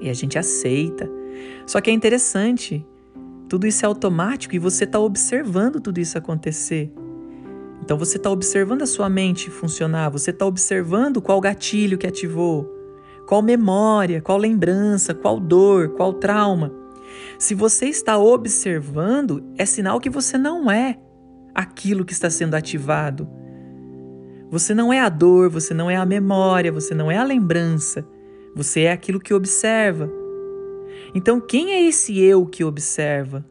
E 0.00 0.10
a 0.10 0.14
gente 0.14 0.38
aceita 0.38 1.08
só 1.66 1.80
que 1.80 1.90
é 1.90 1.92
interessante, 1.92 2.86
tudo 3.48 3.66
isso 3.66 3.84
é 3.84 3.88
automático 3.88 4.54
e 4.54 4.58
você 4.58 4.84
está 4.84 4.98
observando 4.98 5.80
tudo 5.80 5.98
isso 5.98 6.18
acontecer. 6.18 6.92
Então 7.82 7.98
você 7.98 8.16
está 8.16 8.30
observando 8.30 8.82
a 8.82 8.86
sua 8.86 9.08
mente 9.08 9.50
funcionar, 9.50 10.08
você 10.08 10.30
está 10.30 10.46
observando 10.46 11.20
qual 11.20 11.40
gatilho 11.40 11.98
que 11.98 12.06
ativou, 12.06 12.70
qual 13.26 13.42
memória, 13.42 14.22
qual 14.22 14.38
lembrança, 14.38 15.14
qual 15.14 15.38
dor, 15.38 15.90
qual 15.90 16.14
trauma. 16.14 16.72
Se 17.38 17.54
você 17.54 17.86
está 17.86 18.16
observando, 18.18 19.44
é 19.58 19.66
sinal 19.66 20.00
que 20.00 20.10
você 20.10 20.38
não 20.38 20.70
é 20.70 20.98
aquilo 21.54 22.04
que 22.04 22.12
está 22.12 22.30
sendo 22.30 22.54
ativado. 22.54 23.28
Você 24.50 24.74
não 24.74 24.92
é 24.92 25.00
a 25.00 25.08
dor, 25.08 25.50
você 25.50 25.74
não 25.74 25.90
é 25.90 25.96
a 25.96 26.06
memória, 26.06 26.72
você 26.72 26.94
não 26.94 27.10
é 27.10 27.16
a 27.16 27.24
lembrança. 27.24 28.06
Você 28.54 28.82
é 28.82 28.92
aquilo 28.92 29.20
que 29.20 29.34
observa. 29.34 30.10
Então, 31.14 31.40
quem 31.40 31.70
é 31.70 31.82
esse 31.82 32.18
eu 32.18 32.44
que 32.44 32.64
observa? 32.64 33.44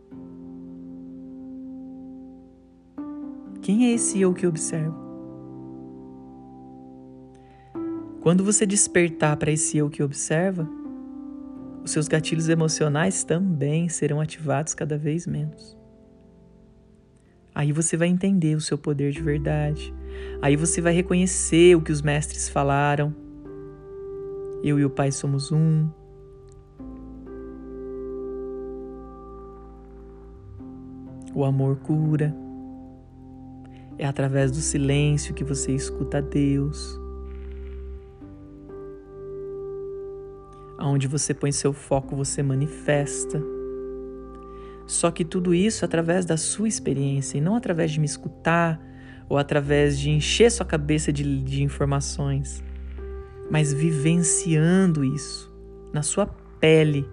Quem 3.62 3.86
é 3.86 3.93
esse 3.93 4.19
eu 4.19 4.34
que 4.34 4.45
observa? 4.45 5.02
Quando 8.19 8.43
você 8.43 8.65
despertar 8.65 9.38
para 9.38 9.52
esse 9.52 9.78
eu 9.78 9.89
que 9.89 10.04
observa, 10.04 10.67
os 11.84 11.91
seus 11.91 12.10
gatilhos 12.10 12.49
emocionais 12.49 13.23
também 13.23 13.88
serão 13.88 14.19
ativados 14.19 14.73
cada 14.73 14.97
vez 14.97 15.26
menos. 15.26 15.78
Aí 17.56 17.71
você 17.71 17.95
vai 17.95 18.08
entender 18.08 18.56
o 18.56 18.62
seu 18.62 18.78
poder 18.78 19.12
de 19.12 19.21
verdade. 19.21 19.93
Aí 20.41 20.56
você 20.56 20.82
vai 20.82 20.93
reconhecer 20.93 21.76
o 21.76 21.82
que 21.82 21.91
os 21.91 22.02
mestres 22.02 22.49
falaram. 22.49 23.15
Eu 24.63 24.80
e 24.80 24.86
o 24.86 24.89
Pai 24.89 25.12
somos 25.12 25.52
um. 25.52 25.88
O 31.34 31.43
amor 31.43 31.78
cura. 31.78 32.36
É 33.98 34.06
através 34.06 34.52
do 34.52 34.58
silêncio 34.58 35.34
que 35.34 35.43
você 35.43 35.72
escuta 35.72 36.22
Deus. 36.22 37.00
Aonde 40.78 41.08
você 41.08 41.34
põe 41.34 41.52
seu 41.52 41.74
foco, 41.74 42.15
você 42.15 42.43
manifesta. 42.43 43.41
Só 44.86 45.10
que 45.12 45.24
tudo 45.24 45.54
isso 45.54 45.86
através 45.86 46.26
da 46.26 46.38
sua 46.38 46.67
experiência 46.67 47.38
e 47.38 47.41
não 47.41 47.56
através 47.56 47.91
de 47.91 48.00
me 48.00 48.06
escutar 48.06 48.82
ou 49.30 49.38
através 49.38 49.98
de 49.98 50.10
encher 50.10 50.52
sua 50.52 50.65
cabeça 50.65 51.12
de, 51.12 51.41
de 51.41 51.63
informações, 51.63 52.63
mas 53.50 53.74
vivenciando 53.74 55.04
isso 55.04 55.52
na 55.93 56.04
sua 56.04 56.28
pele 56.60 57.08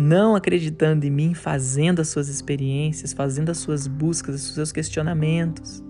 não 0.00 0.34
acreditando 0.34 1.06
em 1.06 1.10
mim, 1.10 1.34
fazendo 1.34 2.00
as 2.00 2.08
suas 2.08 2.28
experiências, 2.28 3.12
fazendo 3.12 3.50
as 3.50 3.58
suas 3.58 3.86
buscas, 3.86 4.34
os 4.34 4.54
seus 4.54 4.72
questionamentos. 4.72 5.84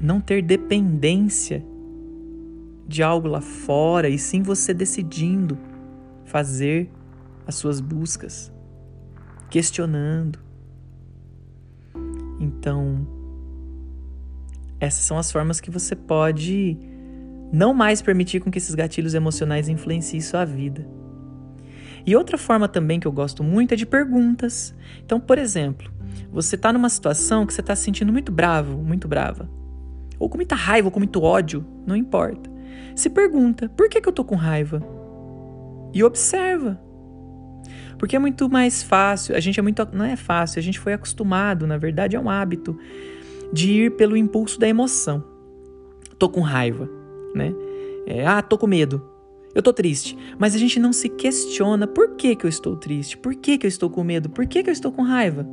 Não 0.00 0.20
ter 0.20 0.42
dependência 0.42 1.64
de 2.88 3.02
algo 3.02 3.28
lá 3.28 3.40
fora 3.40 4.08
e 4.08 4.18
sim 4.18 4.42
você 4.42 4.72
decidindo 4.72 5.58
fazer 6.24 6.90
as 7.46 7.56
suas 7.56 7.80
buscas, 7.80 8.52
questionando. 9.50 10.38
Então, 12.40 13.06
essas 14.80 15.04
são 15.04 15.18
as 15.18 15.30
formas 15.30 15.60
que 15.60 15.70
você 15.70 15.94
pode 15.94 16.95
não 17.56 17.72
mais 17.72 18.02
permitir 18.02 18.40
com 18.40 18.50
que 18.50 18.58
esses 18.58 18.74
gatilhos 18.74 19.14
emocionais 19.14 19.66
influenciem 19.66 20.20
sua 20.20 20.44
vida. 20.44 20.86
E 22.04 22.14
outra 22.14 22.36
forma 22.36 22.68
também 22.68 23.00
que 23.00 23.06
eu 23.06 23.12
gosto 23.12 23.42
muito 23.42 23.72
é 23.72 23.76
de 23.76 23.86
perguntas. 23.86 24.74
Então, 25.02 25.18
por 25.18 25.38
exemplo, 25.38 25.90
você 26.30 26.54
está 26.54 26.70
numa 26.70 26.90
situação 26.90 27.46
que 27.46 27.54
você 27.54 27.62
está 27.62 27.74
se 27.74 27.84
sentindo 27.84 28.12
muito 28.12 28.30
bravo, 28.30 28.76
muito 28.76 29.08
brava, 29.08 29.48
ou 30.18 30.28
com 30.28 30.36
muita 30.36 30.54
raiva, 30.54 30.88
ou 30.88 30.92
com 30.92 31.00
muito 31.00 31.22
ódio, 31.22 31.66
não 31.86 31.96
importa. 31.96 32.50
Se 32.94 33.08
pergunta: 33.08 33.70
por 33.70 33.88
que, 33.88 34.02
que 34.02 34.08
eu 34.08 34.12
tô 34.12 34.22
com 34.22 34.34
raiva? 34.34 34.82
E 35.94 36.04
observa. 36.04 36.78
Porque 37.98 38.16
é 38.16 38.18
muito 38.18 38.50
mais 38.50 38.82
fácil, 38.82 39.34
a 39.34 39.40
gente 39.40 39.58
é 39.58 39.62
muito. 39.62 39.82
Não 39.94 40.04
é 40.04 40.14
fácil, 40.14 40.58
a 40.58 40.62
gente 40.62 40.78
foi 40.78 40.92
acostumado, 40.92 41.66
na 41.66 41.78
verdade 41.78 42.16
é 42.16 42.20
um 42.20 42.28
hábito, 42.28 42.78
de 43.50 43.72
ir 43.72 43.96
pelo 43.96 44.14
impulso 44.14 44.60
da 44.60 44.68
emoção. 44.68 45.24
Tô 46.18 46.28
com 46.28 46.42
raiva, 46.42 46.88
né? 47.36 47.54
É, 48.06 48.26
ah, 48.26 48.42
tô 48.42 48.56
com 48.56 48.66
medo. 48.66 49.02
Eu 49.54 49.62
tô 49.62 49.72
triste. 49.72 50.16
Mas 50.38 50.54
a 50.54 50.58
gente 50.58 50.78
não 50.78 50.92
se 50.92 51.08
questiona 51.08 51.86
por 51.86 52.16
que, 52.16 52.36
que 52.36 52.44
eu 52.44 52.48
estou 52.48 52.76
triste, 52.76 53.16
por 53.16 53.34
que, 53.34 53.56
que 53.56 53.66
eu 53.66 53.68
estou 53.68 53.88
com 53.88 54.04
medo, 54.04 54.28
por 54.28 54.46
que, 54.46 54.62
que 54.62 54.70
eu 54.70 54.72
estou 54.72 54.92
com 54.92 55.02
raiva. 55.02 55.46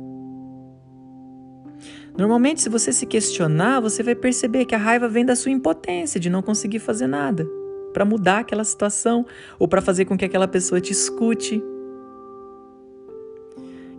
Normalmente, 2.16 2.60
se 2.60 2.68
você 2.68 2.92
se 2.92 3.06
questionar, 3.06 3.80
você 3.80 4.02
vai 4.02 4.14
perceber 4.14 4.66
que 4.66 4.74
a 4.74 4.78
raiva 4.78 5.08
vem 5.08 5.24
da 5.24 5.34
sua 5.34 5.50
impotência 5.50 6.20
de 6.20 6.30
não 6.30 6.42
conseguir 6.42 6.78
fazer 6.78 7.06
nada 7.06 7.48
para 7.92 8.04
mudar 8.04 8.40
aquela 8.40 8.64
situação 8.64 9.24
ou 9.58 9.66
para 9.66 9.80
fazer 9.80 10.04
com 10.04 10.16
que 10.16 10.24
aquela 10.24 10.46
pessoa 10.46 10.80
te 10.80 10.92
escute. 10.92 11.62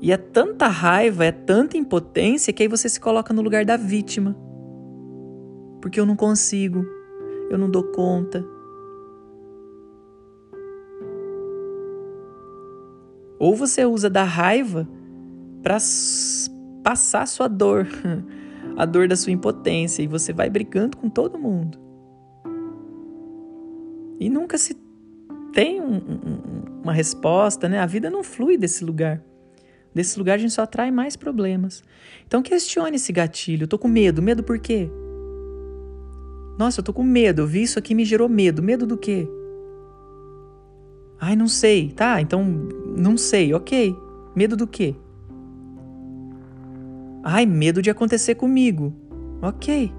E 0.01 0.11
é 0.11 0.17
tanta 0.17 0.67
raiva, 0.67 1.25
é 1.25 1.31
tanta 1.31 1.77
impotência 1.77 2.53
que 2.53 2.61
aí 2.61 2.69
você 2.69 2.87
se 2.87 2.99
coloca 2.99 3.33
no 3.33 3.41
lugar 3.41 3.65
da 3.65 3.75
vítima. 3.75 4.35
Porque 5.81 5.99
eu 5.99 6.05
não 6.05 6.15
consigo, 6.15 6.85
eu 7.49 7.57
não 7.57 7.69
dou 7.69 7.83
conta. 7.83 8.45
Ou 13.37 13.55
você 13.55 13.85
usa 13.85 14.09
da 14.09 14.23
raiva 14.23 14.87
para 15.61 15.77
passar 16.83 17.27
sua 17.27 17.47
dor, 17.47 17.87
a 18.77 18.85
dor 18.85 19.07
da 19.07 19.15
sua 19.15 19.31
impotência, 19.31 20.01
e 20.01 20.07
você 20.07 20.31
vai 20.31 20.49
brigando 20.49 20.97
com 20.97 21.09
todo 21.09 21.37
mundo. 21.37 21.77
E 24.19 24.29
nunca 24.29 24.57
se 24.57 24.75
tem 25.51 25.81
um, 25.81 25.95
um, 25.95 26.81
uma 26.83 26.93
resposta, 26.93 27.67
né? 27.67 27.79
A 27.79 27.85
vida 27.85 28.09
não 28.09 28.23
flui 28.23 28.57
desse 28.57 28.83
lugar. 28.83 29.21
Desse 29.93 30.17
lugar 30.19 30.35
a 30.35 30.37
gente 30.37 30.53
só 30.53 30.63
atrai 30.63 30.91
mais 30.91 31.15
problemas. 31.15 31.83
Então 32.27 32.41
questione 32.41 32.97
esse 32.97 33.13
gatilho. 33.13 33.63
Eu 33.63 33.67
tô 33.67 33.79
com 33.79 33.87
medo. 33.87 34.21
Medo 34.21 34.43
por 34.43 34.59
quê? 34.59 34.89
Nossa, 36.57 36.79
eu 36.79 36.83
tô 36.83 36.93
com 36.93 37.03
medo. 37.03 37.41
Eu 37.41 37.47
vi 37.47 37.63
isso 37.63 37.77
aqui 37.77 37.93
me 37.93 38.05
gerou 38.05 38.29
medo. 38.29 38.63
Medo 38.63 38.85
do 38.85 38.97
quê? 38.97 39.27
Ai, 41.19 41.35
não 41.35 41.47
sei. 41.47 41.91
Tá, 41.91 42.21
então 42.21 42.43
não 42.97 43.17
sei. 43.17 43.53
Ok. 43.53 43.95
Medo 44.35 44.55
do 44.55 44.67
quê? 44.67 44.95
Ai, 47.23 47.45
medo 47.45 47.81
de 47.81 47.89
acontecer 47.89 48.35
comigo. 48.35 48.93
Ok. 49.41 49.91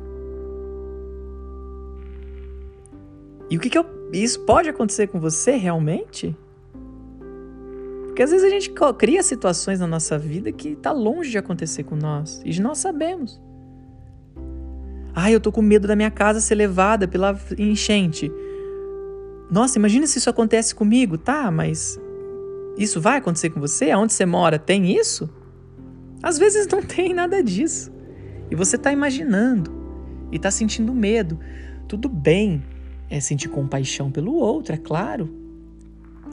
E 3.51 3.57
o 3.57 3.61
que, 3.61 3.71
que 3.71 3.79
eu. 3.79 3.85
Isso 4.12 4.40
pode 4.40 4.69
acontecer 4.69 5.09
com 5.09 5.19
você 5.19 5.57
realmente? 5.57 6.37
Porque 8.07 8.23
às 8.23 8.31
vezes 8.31 8.47
a 8.47 8.49
gente 8.49 8.73
cria 8.97 9.23
situações 9.23 9.81
na 9.81 9.87
nossa 9.87 10.16
vida 10.16 10.51
que 10.51 10.69
está 10.71 10.92
longe 10.92 11.31
de 11.31 11.38
acontecer 11.38 11.83
com 11.83 11.97
nós. 11.97 12.40
E 12.45 12.61
nós 12.61 12.79
sabemos. 12.79 13.40
Ai, 15.18 15.35
eu 15.35 15.40
tô 15.40 15.50
com 15.50 15.62
medo 15.62 15.88
da 15.88 15.96
minha 15.96 16.11
casa 16.11 16.42
ser 16.42 16.57
levada 16.57 17.09
pela 17.09 17.35
enchente. 17.57 18.31
Nossa, 19.50 19.79
imagina 19.79 20.07
se 20.07 20.18
isso 20.18 20.29
acontece 20.29 20.74
comigo, 20.74 21.16
tá? 21.16 21.50
Mas 21.50 21.98
isso 22.76 23.00
vai 23.00 23.16
acontecer 23.16 23.48
com 23.48 23.59
você? 23.59 23.90
Aonde 23.90 24.12
você 24.12 24.26
mora 24.26 24.59
tem 24.59 24.94
isso? 24.94 25.26
Às 26.22 26.37
vezes 26.37 26.66
não 26.66 26.83
tem 26.83 27.14
nada 27.14 27.42
disso. 27.42 27.90
E 28.50 28.55
você 28.55 28.76
está 28.76 28.92
imaginando 28.92 29.72
e 30.31 30.37
está 30.37 30.50
sentindo 30.50 30.92
medo. 30.92 31.40
Tudo 31.88 32.11
bem 32.11 32.62
é 33.09 33.18
sentir 33.18 33.48
compaixão 33.48 34.11
pelo 34.11 34.35
outro, 34.35 34.74
é 34.74 34.79
claro. 34.79 35.35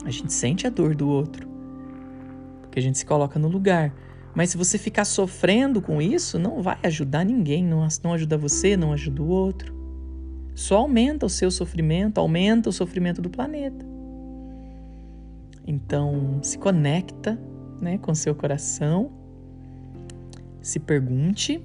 A 0.04 0.10
gente 0.10 0.30
sente 0.30 0.66
a 0.66 0.70
dor 0.70 0.94
do 0.94 1.08
outro. 1.08 1.48
Porque 2.60 2.80
a 2.80 2.82
gente 2.82 2.98
se 2.98 3.06
coloca 3.06 3.38
no 3.38 3.48
lugar. 3.48 3.94
Mas 4.34 4.50
se 4.50 4.56
você 4.56 4.76
ficar 4.78 5.04
sofrendo 5.04 5.80
com 5.80 6.02
isso, 6.02 6.38
não 6.38 6.60
vai 6.60 6.76
ajudar 6.82 7.24
ninguém, 7.24 7.64
não, 7.64 7.86
ajuda 8.12 8.36
você, 8.36 8.76
não 8.76 8.92
ajuda 8.92 9.22
o 9.22 9.28
outro. 9.28 9.74
Só 10.54 10.78
aumenta 10.78 11.26
o 11.26 11.30
seu 11.30 11.50
sofrimento, 11.50 12.18
aumenta 12.18 12.68
o 12.68 12.72
sofrimento 12.72 13.22
do 13.22 13.30
planeta. 13.30 13.84
Então, 15.66 16.40
se 16.42 16.58
conecta 16.58 17.38
né, 17.80 17.98
com 17.98 18.14
seu 18.14 18.34
coração 18.34 19.10
se 20.64 20.80
pergunte. 20.80 21.62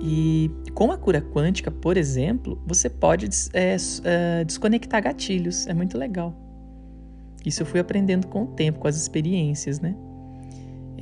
E 0.00 0.50
com 0.74 0.92
a 0.92 0.98
cura 0.98 1.20
quântica, 1.20 1.70
por 1.70 1.96
exemplo, 1.96 2.60
você 2.66 2.90
pode 2.90 3.26
é, 3.54 3.76
é, 4.04 4.44
desconectar 4.44 5.02
gatilhos. 5.02 5.66
É 5.66 5.72
muito 5.72 5.96
legal. 5.96 6.34
Isso 7.44 7.62
eu 7.62 7.66
fui 7.66 7.80
aprendendo 7.80 8.26
com 8.26 8.44
o 8.44 8.46
tempo, 8.48 8.78
com 8.78 8.88
as 8.88 8.96
experiências, 8.96 9.80
né? 9.80 9.94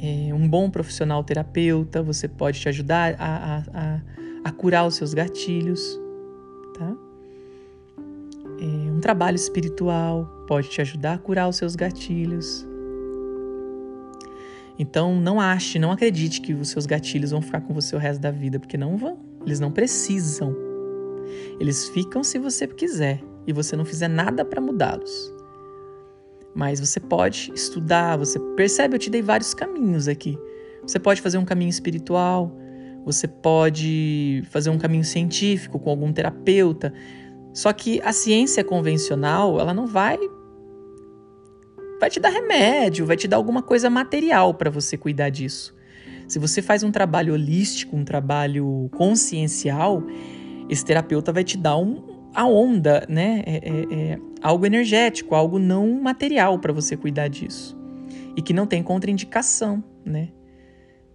É, 0.04 0.34
um 0.34 0.48
bom 0.48 0.68
profissional 0.68 1.22
terapeuta, 1.22 2.02
você 2.02 2.26
pode 2.26 2.58
te 2.58 2.68
ajudar 2.68 3.14
a, 3.20 3.36
a, 3.36 3.58
a, 3.72 4.00
a 4.42 4.50
curar 4.50 4.84
os 4.84 4.96
seus 4.96 5.14
gatilhos, 5.14 5.96
tá? 6.76 6.96
É, 8.58 8.90
um 8.90 8.98
trabalho 8.98 9.36
espiritual 9.36 10.26
pode 10.48 10.68
te 10.70 10.80
ajudar 10.80 11.14
a 11.14 11.18
curar 11.18 11.48
os 11.48 11.54
seus 11.54 11.76
gatilhos. 11.76 12.66
Então 14.76 15.20
não 15.20 15.40
ache, 15.40 15.78
não 15.78 15.92
acredite 15.92 16.40
que 16.40 16.52
os 16.52 16.70
seus 16.70 16.84
gatilhos 16.84 17.30
vão 17.30 17.40
ficar 17.40 17.60
com 17.60 17.72
você 17.72 17.94
o 17.94 17.98
resto 17.98 18.20
da 18.20 18.32
vida, 18.32 18.58
porque 18.58 18.76
não 18.76 18.96
vão. 18.96 19.20
Eles 19.46 19.60
não 19.60 19.70
precisam. 19.70 20.56
Eles 21.60 21.88
ficam 21.90 22.24
se 22.24 22.40
você 22.40 22.66
quiser 22.66 23.22
e 23.46 23.52
você 23.52 23.76
não 23.76 23.84
fizer 23.84 24.08
nada 24.08 24.44
para 24.44 24.60
mudá-los. 24.60 25.31
Mas 26.54 26.80
você 26.80 27.00
pode 27.00 27.50
estudar, 27.54 28.16
você 28.16 28.38
percebe, 28.56 28.94
eu 28.94 28.98
te 28.98 29.10
dei 29.10 29.22
vários 29.22 29.54
caminhos 29.54 30.08
aqui. 30.08 30.38
Você 30.82 30.98
pode 30.98 31.20
fazer 31.20 31.38
um 31.38 31.44
caminho 31.44 31.70
espiritual, 31.70 32.54
você 33.04 33.26
pode 33.26 34.42
fazer 34.50 34.70
um 34.70 34.78
caminho 34.78 35.04
científico 35.04 35.78
com 35.78 35.90
algum 35.90 36.12
terapeuta. 36.12 36.92
Só 37.52 37.72
que 37.72 38.00
a 38.02 38.12
ciência 38.12 38.62
convencional, 38.64 39.58
ela 39.60 39.74
não 39.74 39.86
vai 39.86 40.18
vai 42.00 42.10
te 42.10 42.18
dar 42.18 42.30
remédio, 42.30 43.06
vai 43.06 43.16
te 43.16 43.28
dar 43.28 43.36
alguma 43.36 43.62
coisa 43.62 43.88
material 43.88 44.52
para 44.54 44.68
você 44.68 44.96
cuidar 44.96 45.30
disso. 45.30 45.72
Se 46.26 46.36
você 46.36 46.60
faz 46.60 46.82
um 46.82 46.90
trabalho 46.90 47.32
holístico, 47.32 47.96
um 47.96 48.04
trabalho 48.04 48.90
consciencial, 48.96 50.02
esse 50.68 50.84
terapeuta 50.84 51.32
vai 51.32 51.44
te 51.44 51.56
dar 51.56 51.76
um, 51.76 52.12
a 52.34 52.46
onda, 52.46 53.06
né? 53.08 53.42
É, 53.46 53.56
é, 53.56 53.94
é 53.94 54.18
algo 54.42 54.66
energético, 54.66 55.34
algo 55.34 55.58
não 55.58 56.00
material 56.00 56.58
para 56.58 56.72
você 56.72 56.96
cuidar 56.96 57.28
disso. 57.28 57.76
E 58.36 58.42
que 58.42 58.52
não 58.52 58.66
tem 58.66 58.82
contraindicação, 58.82 59.82
né? 60.04 60.28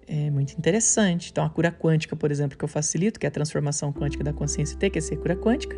É 0.07 0.29
muito 0.29 0.53
interessante. 0.53 1.29
Então, 1.31 1.43
a 1.43 1.49
cura 1.49 1.71
quântica, 1.71 2.15
por 2.15 2.31
exemplo, 2.31 2.57
que 2.57 2.63
eu 2.63 2.69
facilito, 2.69 3.19
que 3.19 3.25
é 3.25 3.29
a 3.29 3.31
transformação 3.31 3.91
quântica 3.91 4.23
da 4.23 4.31
consciência 4.31 4.77
T, 4.77 4.89
que 4.89 4.99
é 4.99 5.01
ser 5.01 5.17
cura 5.17 5.35
quântica, 5.35 5.77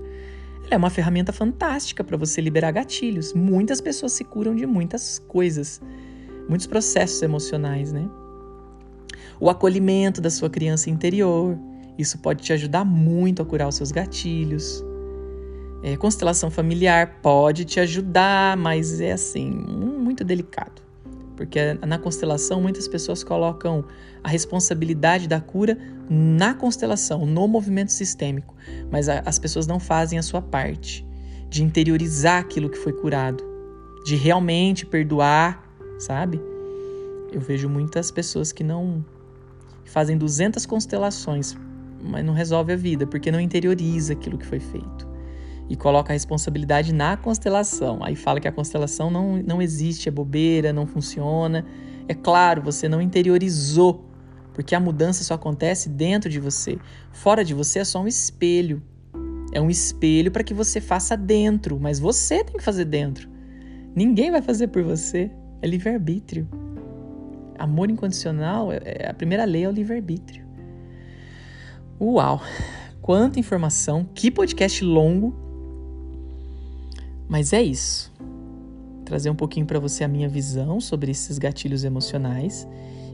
é 0.70 0.78
uma 0.78 0.90
ferramenta 0.90 1.34
fantástica 1.34 2.04
para 2.04 2.16
você 2.16 2.40
liberar 2.40 2.72
gatilhos. 2.72 3.34
Muitas 3.34 3.82
pessoas 3.82 4.12
se 4.12 4.24
curam 4.24 4.56
de 4.56 4.68
muitas 4.68 5.18
coisas, 5.18 5.82
muitos 6.48 6.68
processos 6.68 7.22
emocionais, 7.24 7.92
né? 7.92 8.08
O 9.40 9.50
acolhimento 9.50 10.22
da 10.22 10.30
sua 10.30 10.50
criança 10.50 10.90
interior, 10.90 11.58
isso 11.98 12.20
pode 12.20 12.44
te 12.44 12.54
ajudar 12.54 12.86
muito 12.86 13.42
a 13.42 13.46
curar 13.46 13.68
os 13.68 13.76
seus 13.76 13.92
gatilhos. 13.92 14.84
É, 15.82 15.96
constelação 15.96 16.52
familiar 16.52 17.20
pode 17.22 17.64
te 17.64 17.80
ajudar, 17.80 18.58
mas 18.58 19.00
é 19.00 19.14
assim, 19.14 19.50
muito 19.50 20.24
delicado. 20.24 20.82
Porque 21.38 21.74
na 21.76 21.98
constelação 21.98 22.62
muitas 22.62 22.86
pessoas 22.86 23.24
colocam 23.24 23.86
a 24.22 24.28
responsabilidade 24.28 25.26
da 25.26 25.40
cura 25.40 25.78
na 26.10 26.54
constelação, 26.54 27.26
no 27.26 27.48
movimento 27.48 27.94
sistêmico, 27.94 28.54
mas 28.92 29.08
a, 29.08 29.20
as 29.26 29.40
pessoas 29.40 29.66
não 29.66 29.80
fazem 29.80 30.20
a 30.20 30.24
sua 30.24 30.42
parte 30.42 31.08
de 31.50 31.64
interiorizar 31.64 32.40
aquilo 32.40 32.70
que 32.70 32.78
foi 32.78 32.92
curado, 32.92 33.42
de 34.06 34.18
realmente 34.18 34.86
perdoar, 34.86 35.64
sabe? 35.98 36.42
Eu 37.32 37.40
vejo 37.40 37.70
muitas 37.70 38.12
pessoas 38.12 38.52
que 38.52 38.64
não 38.64 39.04
fazem 39.86 40.18
200 40.18 40.66
constelações, 40.66 41.56
mas 42.04 42.26
não 42.26 42.34
resolve 42.34 42.74
a 42.74 42.76
vida 42.76 43.08
porque 43.08 43.32
não 43.32 43.40
interioriza 43.40 44.12
aquilo 44.12 44.38
que 44.38 44.46
foi 44.46 44.60
feito 44.60 45.09
e 45.70 45.76
coloca 45.76 46.12
a 46.12 46.16
responsabilidade 46.16 46.92
na 46.92 47.16
constelação. 47.16 48.00
Aí 48.04 48.16
fala 48.16 48.40
que 48.40 48.48
a 48.48 48.52
constelação 48.52 49.12
não, 49.12 49.38
não 49.38 49.62
existe, 49.62 50.10
é 50.10 50.12
bobeira, 50.12 50.74
não 50.74 50.88
funciona. 50.88 51.64
É 52.08 52.16
claro, 52.16 52.62
você 52.62 52.90
não 52.90 53.00
interiorizou, 53.00 54.04
Porque 54.52 54.76
a 54.76 54.80
mudança 54.80 55.24
só 55.24 55.36
acontece 55.36 55.88
dentro 55.88 56.30
de 56.30 56.40
você. 56.40 56.78
Fora 57.14 57.46
de 57.46 57.54
você 57.54 57.80
é 57.80 57.84
só 57.86 58.02
um 58.02 58.08
espelho. 58.08 58.82
É 59.54 59.62
um 59.62 59.70
espelho 59.70 60.32
para 60.32 60.44
que 60.44 60.54
você 60.54 60.82
faça 60.82 61.16
dentro, 61.16 61.80
mas 61.80 62.00
você 62.00 62.44
tem 62.44 62.58
que 62.58 62.64
fazer 62.64 62.86
dentro. 62.86 63.30
Ninguém 63.96 64.32
vai 64.32 64.42
fazer 64.42 64.68
por 64.68 64.84
você. 64.84 65.32
É 65.62 65.68
livre-arbítrio. 65.68 66.48
Amor 67.58 67.90
incondicional, 67.90 68.72
é, 68.72 68.80
é, 68.84 69.10
a 69.10 69.14
primeira 69.14 69.46
lei 69.46 69.64
é 69.66 69.70
o 69.70 69.72
livre-arbítrio. 69.72 70.46
Uau! 72.02 72.42
Quanta 73.02 73.40
informação, 73.40 74.06
que 74.14 74.32
podcast 74.32 74.84
longo. 74.84 75.49
Mas 77.30 77.54
é 77.54 77.62
isso. 77.62 78.12
Trazer 79.06 79.30
um 79.30 79.36
pouquinho 79.36 79.68
para 79.68 79.80
você 79.80 80.04
a 80.04 80.08
minha 80.08 80.28
visão 80.28 80.82
sobre 80.82 81.12
esses 81.12 81.38
gatilhos 81.38 81.84
emocionais 81.84 82.68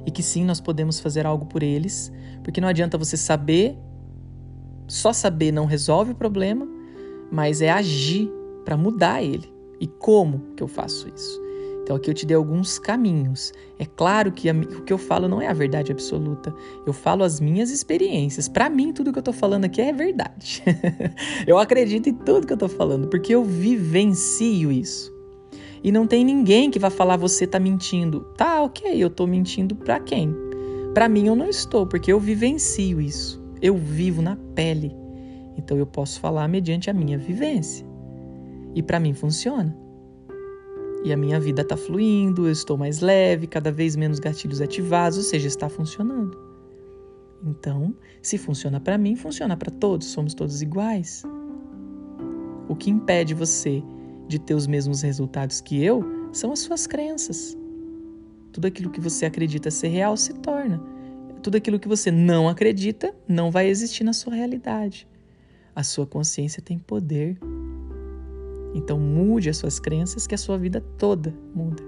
e 0.05 0.11
que 0.11 0.23
sim, 0.23 0.45
nós 0.45 0.61
podemos 0.61 0.99
fazer 0.99 1.25
algo 1.25 1.45
por 1.45 1.61
eles, 1.61 2.11
porque 2.43 2.61
não 2.61 2.67
adianta 2.67 2.97
você 2.97 3.17
saber, 3.17 3.77
só 4.87 5.11
saber 5.11 5.51
não 5.51 5.65
resolve 5.65 6.11
o 6.11 6.15
problema, 6.15 6.65
mas 7.31 7.61
é 7.61 7.69
agir 7.69 8.31
para 8.63 8.77
mudar 8.77 9.21
ele. 9.21 9.53
E 9.79 9.87
como 9.87 10.53
que 10.55 10.63
eu 10.63 10.67
faço 10.67 11.09
isso? 11.13 11.44
Então 11.85 11.95
aqui 11.95 12.09
eu 12.09 12.15
te 12.15 12.25
dei 12.25 12.35
alguns 12.35 12.79
caminhos. 12.79 13.53
É 13.77 13.85
claro 13.85 14.31
que 14.31 14.49
a, 14.49 14.53
o 14.53 14.81
que 14.81 14.91
eu 14.91 14.97
falo 14.97 15.27
não 15.27 15.39
é 15.39 15.45
a 15.45 15.53
verdade 15.53 15.91
absoluta. 15.91 16.51
Eu 16.83 16.91
falo 16.91 17.23
as 17.23 17.39
minhas 17.39 17.69
experiências. 17.69 18.49
Para 18.49 18.67
mim, 18.71 18.91
tudo 18.91 19.13
que 19.13 19.19
eu 19.19 19.23
tô 19.23 19.31
falando 19.31 19.65
aqui 19.65 19.79
é 19.79 19.93
verdade. 19.93 20.63
eu 21.45 21.59
acredito 21.59 22.09
em 22.09 22.13
tudo 22.15 22.47
que 22.47 22.53
eu 22.53 22.57
tô 22.57 22.67
falando, 22.67 23.07
porque 23.07 23.35
eu 23.35 23.43
vivencio 23.43 24.71
isso. 24.71 25.13
E 25.83 25.91
não 25.91 26.07
tem 26.07 26.25
ninguém 26.25 26.71
que 26.71 26.79
vá 26.79 26.89
falar 26.89 27.17
você 27.17 27.45
tá 27.45 27.59
mentindo. 27.59 28.21
Tá, 28.35 28.63
ok, 28.63 28.91
eu 28.95 29.11
tô 29.11 29.27
mentindo 29.27 29.75
para 29.75 29.99
quem? 29.99 30.35
Para 30.91 31.07
mim 31.07 31.27
eu 31.27 31.35
não 31.35 31.47
estou, 31.47 31.85
porque 31.85 32.11
eu 32.11 32.19
vivencio 32.19 32.99
isso. 32.99 33.39
Eu 33.61 33.77
vivo 33.77 34.23
na 34.23 34.35
pele. 34.55 34.91
Então 35.55 35.77
eu 35.77 35.85
posso 35.85 36.19
falar 36.19 36.47
mediante 36.47 36.89
a 36.89 36.93
minha 36.93 37.19
vivência. 37.19 37.85
E 38.73 38.81
para 38.81 38.99
mim 38.99 39.13
funciona. 39.13 39.84
E 41.05 41.13
a 41.13 41.17
minha 41.17 41.39
vida 41.39 41.61
está 41.61 41.77
fluindo, 41.77 42.47
eu 42.47 42.51
estou 42.51 42.75
mais 42.75 42.99
leve, 42.99 43.45
cada 43.45 43.71
vez 43.71 43.95
menos 43.95 44.17
gatilhos 44.17 44.59
ativados, 44.59 45.19
ou 45.19 45.23
seja, 45.23 45.47
está 45.47 45.69
funcionando. 45.69 46.35
Então, 47.45 47.95
se 48.23 48.39
funciona 48.39 48.79
para 48.79 48.97
mim, 48.97 49.15
funciona 49.15 49.55
para 49.55 49.69
todos, 49.69 50.07
somos 50.07 50.33
todos 50.33 50.63
iguais. 50.63 51.21
O 52.67 52.75
que 52.75 52.89
impede 52.89 53.35
você 53.35 53.83
de 54.27 54.39
ter 54.39 54.55
os 54.55 54.65
mesmos 54.65 55.03
resultados 55.03 55.61
que 55.61 55.83
eu 55.83 56.03
são 56.33 56.51
as 56.51 56.57
suas 56.57 56.87
crenças. 56.87 57.55
Tudo 58.51 58.65
aquilo 58.65 58.89
que 58.89 58.99
você 58.99 59.27
acredita 59.27 59.69
ser 59.69 59.89
real 59.89 60.17
se 60.17 60.33
torna. 60.33 60.81
Tudo 61.43 61.57
aquilo 61.57 61.79
que 61.79 61.87
você 61.87 62.09
não 62.09 62.49
acredita 62.49 63.13
não 63.27 63.51
vai 63.51 63.67
existir 63.67 64.03
na 64.03 64.11
sua 64.11 64.33
realidade. 64.33 65.07
A 65.75 65.83
sua 65.83 66.07
consciência 66.07 66.63
tem 66.63 66.79
poder. 66.79 67.37
Então 68.75 68.99
mude 68.99 69.49
as 69.49 69.55
suas 69.55 69.79
crenças 69.79 70.27
que 70.27 70.35
a 70.35 70.37
sua 70.37 70.57
vida 70.57 70.83
toda 70.97 71.33
muda. 71.55 71.81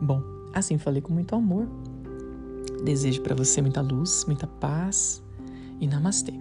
Bom, 0.00 0.22
assim 0.54 0.78
falei 0.78 1.02
com 1.02 1.12
muito 1.12 1.34
amor. 1.34 1.68
Desejo 2.82 3.20
para 3.20 3.34
você 3.34 3.60
muita 3.60 3.82
luz, 3.82 4.24
muita 4.26 4.46
paz 4.46 5.22
e 5.78 5.86
namastê. 5.86 6.32